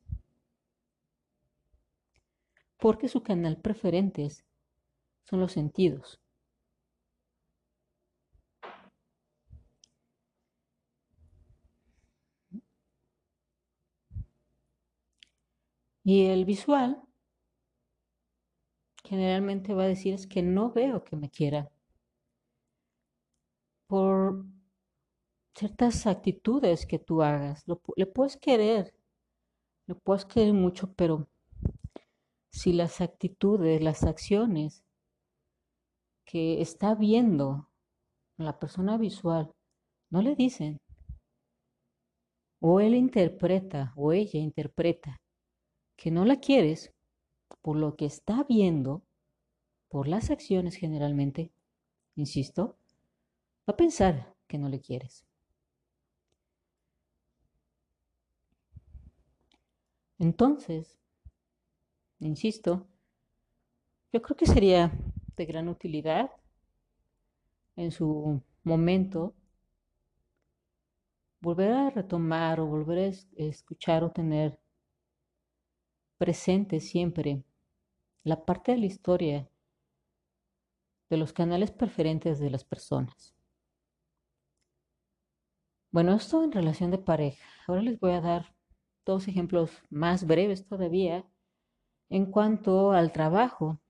Porque 2.79 3.09
su 3.09 3.23
canal 3.23 3.61
preferente 3.61 4.29
son 5.25 5.41
los 5.41 5.53
sentidos. 5.53 6.21
Y 16.03 16.27
el 16.27 16.45
visual 16.45 17.03
generalmente 19.05 19.75
va 19.75 19.85
a 19.85 19.87
decir 19.89 20.15
es 20.15 20.27
que 20.27 20.43
no 20.43 20.71
veo 20.71 21.05
que 21.05 21.17
me 21.17 21.31
quiera 21.31 21.71
por 23.87 24.45
ciertas 25.55 26.07
actitudes 26.07 26.87
que 26.87 26.99
tú 26.99 27.23
hagas. 27.23 27.65
le 27.97 28.07
puedes 28.07 28.37
querer, 28.37 28.95
le 29.87 29.95
puedes 29.95 30.25
querer 30.25 30.53
mucho, 30.53 30.93
pero 30.95 31.29
si 32.51 32.73
las 32.73 33.01
actitudes, 33.01 33.83
las 33.83 34.05
acciones 34.05 34.85
que 36.25 36.61
está 36.61 36.95
viendo 36.95 37.69
la 38.37 38.59
persona 38.59 38.97
visual 38.97 39.55
no 40.11 40.23
le 40.23 40.35
dicen, 40.35 40.81
o 42.61 42.81
él 42.81 42.95
interpreta 42.95 43.93
o 43.97 44.13
ella 44.13 44.41
interpreta 44.41 45.21
que 45.97 46.11
no 46.11 46.25
la 46.25 46.41
quieres 46.41 46.93
por 47.63 47.77
lo 47.77 47.97
que 47.97 48.07
está 48.07 48.45
viendo, 48.45 49.03
por 49.89 50.09
las 50.09 50.31
acciones 50.31 50.75
generalmente, 50.75 51.53
insisto, 52.17 52.77
va 53.69 53.75
a 53.75 53.77
pensar 53.77 54.35
que 54.49 54.59
no 54.59 54.69
le 54.69 54.81
quieres. 54.81 55.25
Entonces, 60.19 60.99
insisto, 62.21 62.87
yo 64.13 64.23
creo 64.23 64.37
que 64.37 64.47
sería 64.47 64.93
de 65.37 65.45
gran 65.47 65.69
utilidad 65.69 66.31
en 67.77 67.91
su 67.91 68.41
momento 68.63 69.35
volver 71.41 71.73
a 71.73 71.91
retomar 71.91 72.61
o 72.61 72.67
volver 72.67 72.99
a 72.99 73.43
escuchar 73.43 74.05
o 74.05 74.11
tener 74.11 74.59
presente 76.17 76.81
siempre 76.81 77.45
la 78.23 78.45
parte 78.45 78.73
de 78.73 78.79
la 78.79 78.87
historia 78.87 79.51
de 81.11 81.17
los 81.17 81.33
canales 81.33 81.71
preferentes 81.71 82.39
de 82.39 82.51
las 82.51 82.65
personas. 82.65 83.35
Bueno, 85.91 86.15
esto 86.15 86.43
en 86.43 86.53
relación 86.53 86.91
de 86.91 86.99
pareja. 86.99 87.45
Ahora 87.67 87.83
les 87.83 88.01
voy 88.01 88.13
a 88.13 88.21
dar 88.21 88.54
dos 89.05 89.29
ejemplos 89.29 89.71
más 89.91 90.27
breves 90.27 90.67
todavía 90.67 91.25
en 92.11 92.27
cuanto 92.27 92.93
al 92.93 93.13
trabajo. 93.13 93.81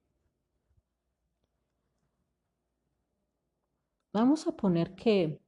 Vamos 4.13 4.47
a 4.47 4.53
poner 4.57 4.95
que 4.95 5.41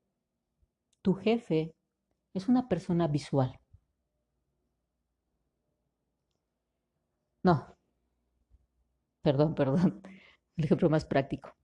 tu 1.02 1.14
jefe 1.14 1.74
es 2.34 2.48
una 2.48 2.68
persona 2.68 3.08
visual. 3.08 3.58
No. 7.44 7.76
Perdón, 9.22 9.54
perdón. 9.54 10.02
El 10.56 10.64
ejemplo 10.64 10.90
más 10.90 11.04
práctico. 11.04 11.54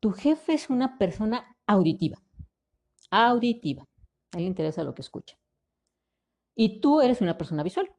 Tu 0.00 0.12
jefe 0.12 0.54
es 0.54 0.70
una 0.70 0.96
persona 0.98 1.56
auditiva. 1.66 2.22
Auditiva. 3.10 3.84
Él 4.36 4.42
le 4.42 4.48
interesa 4.48 4.84
lo 4.84 4.94
que 4.94 5.02
escucha. 5.02 5.38
Y 6.54 6.80
tú 6.80 7.00
eres 7.00 7.20
una 7.20 7.36
persona 7.36 7.62
visual. 7.62 7.90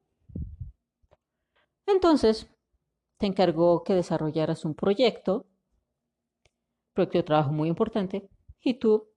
Entonces, 1.85 2.49
te 3.17 3.25
encargó 3.25 3.83
que 3.83 3.93
desarrollaras 3.93 4.65
un 4.65 4.75
proyecto, 4.75 5.47
proyecto 6.93 7.17
de 7.17 7.23
trabajo 7.23 7.51
muy 7.51 7.69
importante, 7.69 8.29
y 8.61 8.75
tú, 8.75 9.09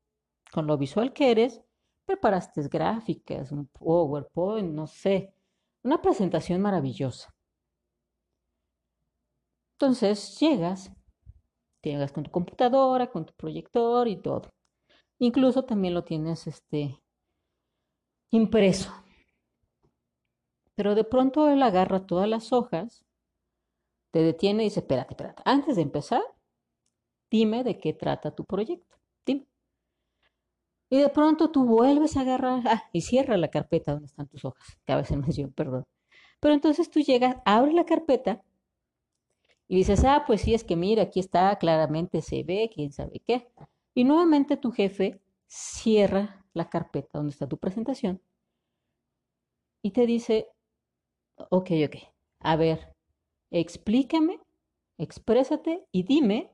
con 0.52 0.66
lo 0.66 0.78
visual 0.78 1.12
que 1.12 1.30
eres, 1.30 1.62
preparaste 2.04 2.62
gráficas, 2.68 3.52
un 3.52 3.66
PowerPoint, 3.68 4.72
no 4.72 4.86
sé, 4.86 5.34
una 5.82 6.00
presentación 6.00 6.60
maravillosa. 6.60 7.34
Entonces 9.74 10.38
llegas, 10.38 10.92
llegas 11.82 12.12
con 12.12 12.24
tu 12.24 12.30
computadora, 12.30 13.10
con 13.10 13.24
tu 13.24 13.32
proyector 13.34 14.08
y 14.08 14.20
todo. 14.20 14.50
Incluso 15.18 15.64
también 15.64 15.94
lo 15.94 16.04
tienes 16.04 16.46
este, 16.46 17.00
impreso. 18.30 18.92
Pero 20.74 20.94
de 20.94 21.04
pronto 21.04 21.48
él 21.50 21.62
agarra 21.62 22.06
todas 22.06 22.28
las 22.28 22.52
hojas, 22.52 23.04
te 24.10 24.22
detiene 24.22 24.62
y 24.62 24.66
dice, 24.66 24.80
espérate, 24.80 25.12
espérate, 25.12 25.42
antes 25.44 25.76
de 25.76 25.82
empezar, 25.82 26.22
dime 27.30 27.64
de 27.64 27.78
qué 27.78 27.92
trata 27.92 28.34
tu 28.34 28.44
proyecto. 28.44 28.96
Dime. 29.26 29.46
Y 30.88 30.98
de 30.98 31.08
pronto 31.08 31.50
tú 31.50 31.64
vuelves 31.64 32.16
a 32.16 32.22
agarrar, 32.22 32.62
ah, 32.66 32.84
y 32.92 33.02
cierra 33.02 33.36
la 33.36 33.48
carpeta 33.48 33.92
donde 33.92 34.06
están 34.06 34.26
tus 34.28 34.44
hojas. 34.44 34.78
Cabe 34.84 35.04
ser 35.04 35.18
mención, 35.18 35.52
perdón. 35.56 35.86
Pero 36.40 36.54
entonces 36.54 36.90
tú 36.90 37.00
llegas, 37.00 37.36
abres 37.44 37.74
la 37.74 37.84
carpeta 37.84 38.42
y 39.68 39.76
dices, 39.76 40.04
ah, 40.04 40.24
pues 40.26 40.40
sí, 40.40 40.54
es 40.54 40.64
que 40.64 40.76
mira, 40.76 41.04
aquí 41.04 41.20
está, 41.20 41.56
claramente 41.56 42.22
se 42.22 42.42
ve, 42.42 42.70
quién 42.74 42.92
sabe 42.92 43.20
qué. 43.20 43.48
Y 43.94 44.04
nuevamente 44.04 44.56
tu 44.56 44.72
jefe 44.72 45.20
cierra 45.50 46.46
la 46.54 46.70
carpeta 46.70 47.18
donde 47.18 47.32
está 47.32 47.48
tu 47.48 47.58
presentación 47.58 48.22
y 49.82 49.90
te 49.90 50.06
dice, 50.06 50.48
ok, 51.50 51.70
ok, 51.86 51.96
a 52.40 52.56
ver, 52.56 52.94
explícame, 53.50 54.40
exprésate 54.98 55.86
y 55.92 56.04
dime, 56.04 56.52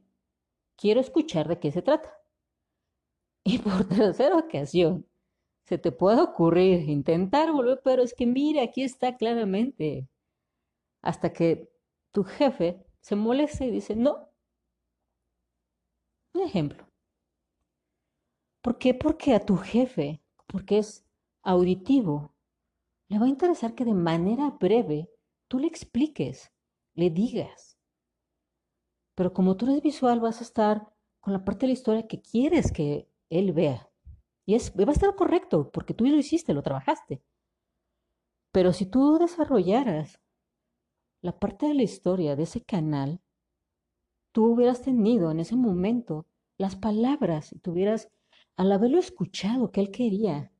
quiero 0.76 1.00
escuchar 1.00 1.48
de 1.48 1.60
qué 1.60 1.72
se 1.72 1.82
trata. 1.82 2.12
Y 3.44 3.58
por 3.58 3.84
tercera 3.88 4.36
ocasión, 4.36 5.06
se 5.66 5.78
te 5.78 5.92
puede 5.92 6.20
ocurrir 6.22 6.88
intentar 6.88 7.52
volver, 7.52 7.80
pero 7.84 8.02
es 8.02 8.14
que 8.14 8.26
mire, 8.26 8.60
aquí 8.60 8.82
está 8.82 9.16
claramente. 9.16 10.08
Hasta 11.02 11.32
que 11.32 11.70
tu 12.12 12.24
jefe 12.24 12.84
se 13.00 13.16
molesta 13.16 13.64
y 13.64 13.70
dice, 13.70 13.96
no. 13.96 14.30
Un 16.34 16.42
ejemplo. 16.42 16.86
¿Por 18.66 18.78
qué? 18.78 18.94
Porque 18.94 19.32
a 19.32 19.46
tu 19.46 19.58
jefe, 19.58 20.20
porque 20.48 20.78
es 20.78 21.06
auditivo, 21.44 22.34
le 23.06 23.20
va 23.20 23.26
a 23.26 23.28
interesar 23.28 23.76
que 23.76 23.84
de 23.84 23.94
manera 23.94 24.50
breve 24.58 25.08
tú 25.46 25.60
le 25.60 25.68
expliques, 25.68 26.50
le 26.92 27.10
digas. 27.10 27.78
Pero 29.14 29.32
como 29.32 29.56
tú 29.56 29.66
eres 29.66 29.84
visual, 29.84 30.18
vas 30.18 30.40
a 30.40 30.42
estar 30.42 30.92
con 31.20 31.32
la 31.32 31.44
parte 31.44 31.60
de 31.60 31.66
la 31.68 31.74
historia 31.74 32.08
que 32.08 32.20
quieres 32.20 32.72
que 32.72 33.08
él 33.30 33.52
vea. 33.52 33.88
Y 34.44 34.56
es, 34.56 34.72
va 34.76 34.88
a 34.88 34.90
estar 34.90 35.14
correcto, 35.14 35.70
porque 35.70 35.94
tú 35.94 36.04
lo 36.04 36.16
hiciste, 36.16 36.52
lo 36.52 36.64
trabajaste. 36.64 37.22
Pero 38.50 38.72
si 38.72 38.84
tú 38.84 39.16
desarrollaras 39.20 40.20
la 41.20 41.38
parte 41.38 41.68
de 41.68 41.74
la 41.74 41.84
historia 41.84 42.34
de 42.34 42.42
ese 42.42 42.62
canal, 42.62 43.20
tú 44.32 44.46
hubieras 44.46 44.82
tenido 44.82 45.30
en 45.30 45.38
ese 45.38 45.54
momento 45.54 46.26
las 46.58 46.74
palabras 46.74 47.52
y 47.52 47.60
tuvieras, 47.60 48.10
al 48.56 48.72
haberlo 48.72 48.98
escuchado, 48.98 49.70
que 49.72 49.80
él 49.80 49.90
quería, 49.90 50.52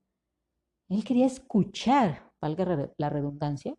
él 0.89 1.05
quería 1.05 1.27
escuchar, 1.27 2.33
valga 2.41 2.93
la 2.99 3.11
redundancia, 3.11 3.77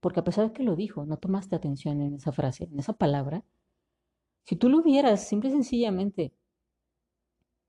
porque 0.00 0.20
a 0.20 0.24
pesar 0.24 0.46
de 0.48 0.52
que 0.52 0.62
lo 0.62 0.76
dijo, 0.76 1.06
no 1.06 1.16
tomaste 1.18 1.56
atención 1.56 2.00
en 2.02 2.14
esa 2.14 2.32
frase, 2.32 2.64
en 2.64 2.78
esa 2.78 2.92
palabra, 2.92 3.44
si 4.44 4.54
tú 4.56 4.68
lo 4.68 4.78
hubieras 4.80 5.26
simple 5.26 5.48
y 5.48 5.52
sencillamente 5.52 6.34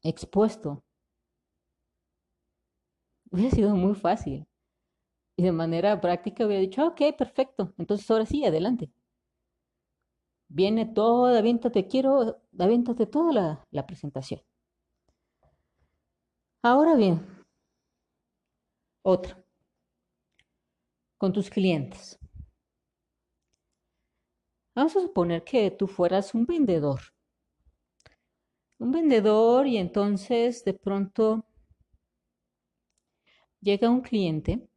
expuesto, 0.04 0.84
hubiera 3.32 3.52
sido 3.52 3.76
muy 3.76 3.96
fácil. 3.96 4.46
Y 5.38 5.44
de 5.44 5.52
manera 5.52 6.02
práctica 6.02 6.46
hubiera 6.46 6.62
dicho, 6.62 6.88
ok, 6.88 7.02
perfecto, 7.18 7.74
entonces 7.78 8.10
ahora 8.12 8.26
sí, 8.26 8.46
adelante. 8.46 8.92
Viene 10.54 10.86
todo, 10.86 11.26
aviéntate, 11.26 11.88
quiero, 11.88 12.42
aviéntate 12.60 13.06
toda 13.08 13.32
la, 13.34 13.68
la 13.72 13.86
presentación. 13.88 14.42
Ahora 16.64 16.96
bien, 16.96 17.20
otra, 19.04 19.44
con 21.18 21.32
tus 21.32 21.50
clientes. 21.50 22.20
Vamos 24.76 24.96
a 24.96 25.02
suponer 25.02 25.44
que 25.44 25.72
tú 25.72 25.88
fueras 25.88 26.34
un 26.34 26.46
vendedor 26.46 27.00
un 28.82 28.92
vendedor 28.92 29.68
y 29.68 29.78
entonces 29.78 30.66
de 30.66 30.74
pronto 30.74 31.46
llega 33.62 33.92
un 33.92 34.02
cliente 34.02 34.68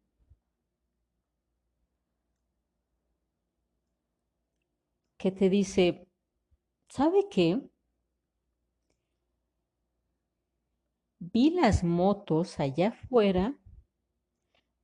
que 5.24 5.32
te 5.32 5.48
dice, 5.48 6.06
¿sabe 6.90 7.28
qué? 7.30 7.58
Vi 11.18 11.48
las 11.48 11.82
motos 11.82 12.60
allá 12.60 12.88
afuera. 12.88 13.58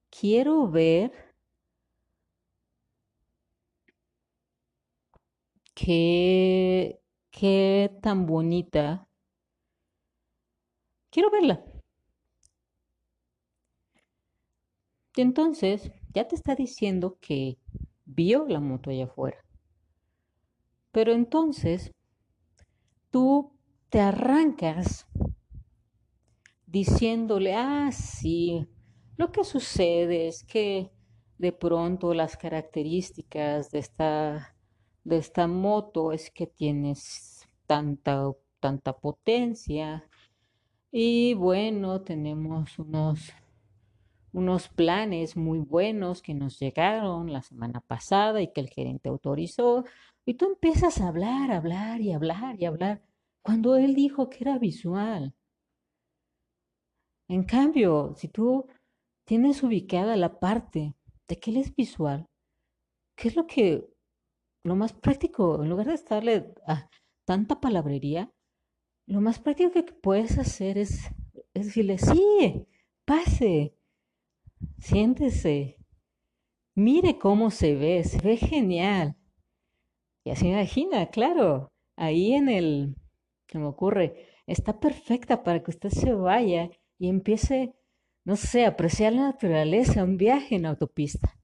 Quiero 0.08 0.66
ver 0.66 1.12
qué, 5.74 7.02
qué 7.30 7.90
tan 8.00 8.24
bonita. 8.24 9.06
Quiero 11.10 11.30
verla. 11.30 11.62
Entonces 15.16 15.92
ya 16.14 16.26
te 16.26 16.34
está 16.34 16.54
diciendo 16.54 17.18
que 17.20 17.58
vio 18.06 18.46
la 18.48 18.60
moto 18.60 18.88
allá 18.88 19.04
afuera. 19.04 19.49
Pero 20.92 21.12
entonces 21.12 21.92
tú 23.10 23.52
te 23.88 24.00
arrancas 24.00 25.06
diciéndole, 26.66 27.54
ah, 27.54 27.90
sí, 27.92 28.66
lo 29.16 29.32
que 29.32 29.44
sucede 29.44 30.28
es 30.28 30.44
que 30.44 30.90
de 31.38 31.52
pronto 31.52 32.14
las 32.14 32.36
características 32.36 33.70
de 33.70 33.78
esta, 33.80 34.56
de 35.04 35.16
esta 35.18 35.46
moto 35.46 36.12
es 36.12 36.30
que 36.30 36.46
tienes 36.46 37.48
tanta, 37.66 38.30
tanta 38.60 38.96
potencia 38.96 40.08
y 40.92 41.34
bueno, 41.34 42.02
tenemos 42.02 42.78
unos, 42.78 43.32
unos 44.32 44.68
planes 44.68 45.36
muy 45.36 45.58
buenos 45.58 46.22
que 46.22 46.34
nos 46.34 46.58
llegaron 46.58 47.32
la 47.32 47.42
semana 47.42 47.80
pasada 47.80 48.40
y 48.42 48.52
que 48.52 48.60
el 48.60 48.68
gerente 48.68 49.08
autorizó 49.08 49.84
y 50.24 50.34
tú 50.34 50.46
empiezas 50.46 51.00
a 51.00 51.08
hablar, 51.08 51.50
hablar 51.50 52.00
y 52.00 52.12
hablar 52.12 52.60
y 52.60 52.64
hablar 52.64 53.02
cuando 53.42 53.76
él 53.76 53.94
dijo 53.94 54.28
que 54.28 54.44
era 54.44 54.58
visual. 54.58 55.34
En 57.28 57.44
cambio, 57.44 58.14
si 58.16 58.28
tú 58.28 58.66
tienes 59.24 59.62
ubicada 59.62 60.16
la 60.16 60.38
parte 60.38 60.94
de 61.28 61.38
que 61.38 61.50
él 61.50 61.56
es 61.58 61.74
visual, 61.74 62.28
¿qué 63.16 63.28
es 63.28 63.36
lo 63.36 63.46
que, 63.46 63.88
lo 64.64 64.76
más 64.76 64.92
práctico, 64.92 65.62
en 65.62 65.70
lugar 65.70 65.86
de 65.86 65.94
estarle 65.94 66.54
a 66.66 66.88
tanta 67.24 67.60
palabrería, 67.60 68.32
lo 69.06 69.20
más 69.20 69.38
práctico 69.40 69.72
que 69.72 69.82
puedes 69.82 70.38
hacer 70.38 70.78
es, 70.78 71.10
es 71.54 71.66
decirle, 71.66 71.98
sí, 71.98 72.66
pase, 73.04 73.74
siéntese, 74.80 75.76
mire 76.74 77.18
cómo 77.18 77.50
se 77.50 77.74
ve, 77.74 78.02
se 78.04 78.20
ve 78.20 78.36
genial. 78.36 79.16
Y 80.24 80.30
así 80.30 80.48
imagina, 80.48 81.06
claro, 81.06 81.72
ahí 81.96 82.32
en 82.32 82.48
el, 82.48 82.96
que 83.46 83.58
me 83.58 83.66
ocurre, 83.66 84.26
está 84.46 84.80
perfecta 84.80 85.42
para 85.42 85.62
que 85.62 85.70
usted 85.70 85.90
se 85.90 86.12
vaya 86.12 86.70
y 86.98 87.08
empiece, 87.08 87.74
no 88.24 88.36
sé, 88.36 88.64
a 88.64 88.70
apreciar 88.70 89.12
la 89.12 89.22
naturaleza, 89.22 90.04
un 90.04 90.16
viaje 90.16 90.56
en 90.56 90.66
autopista. 90.66 91.38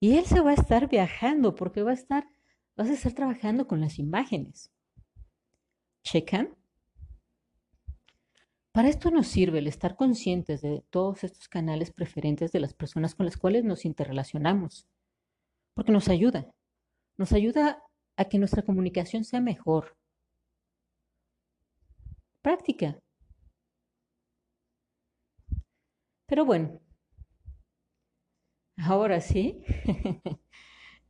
Y 0.00 0.16
él 0.16 0.24
se 0.24 0.40
va 0.40 0.50
a 0.50 0.54
estar 0.54 0.88
viajando 0.88 1.54
porque 1.54 1.82
va 1.82 1.92
a 1.92 1.94
estar, 1.94 2.26
vas 2.76 2.88
a 2.88 2.94
estar 2.94 3.12
trabajando 3.12 3.66
con 3.66 3.80
las 3.80 3.98
imágenes. 3.98 4.70
¿Checan? 6.02 6.54
Para 8.74 8.88
esto 8.88 9.12
nos 9.12 9.28
sirve 9.28 9.60
el 9.60 9.68
estar 9.68 9.94
conscientes 9.94 10.60
de 10.60 10.82
todos 10.90 11.22
estos 11.22 11.46
canales 11.46 11.92
preferentes 11.92 12.50
de 12.50 12.58
las 12.58 12.74
personas 12.74 13.14
con 13.14 13.24
las 13.24 13.36
cuales 13.36 13.62
nos 13.62 13.84
interrelacionamos, 13.84 14.88
porque 15.74 15.92
nos 15.92 16.08
ayuda, 16.08 16.52
nos 17.16 17.32
ayuda 17.32 17.84
a 18.16 18.24
que 18.24 18.40
nuestra 18.40 18.62
comunicación 18.64 19.22
sea 19.22 19.40
mejor. 19.40 19.96
Práctica. 22.42 22.98
Pero 26.26 26.44
bueno, 26.44 26.80
ahora 28.76 29.20
sí, 29.20 29.62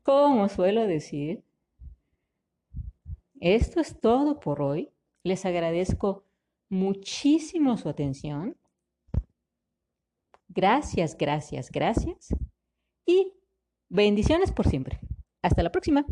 como 0.02 0.50
suelo 0.50 0.86
decir, 0.86 1.42
esto 3.40 3.80
es 3.80 3.98
todo 3.98 4.38
por 4.38 4.60
hoy. 4.60 4.90
Les 5.22 5.46
agradezco 5.46 6.26
muchísimo 6.68 7.76
su 7.76 7.88
atención. 7.88 8.56
Gracias, 10.48 11.16
gracias, 11.16 11.70
gracias. 11.70 12.34
Y 13.06 13.32
bendiciones 13.88 14.52
por 14.52 14.68
siempre. 14.68 15.00
Hasta 15.42 15.62
la 15.62 15.70
próxima. 15.72 16.06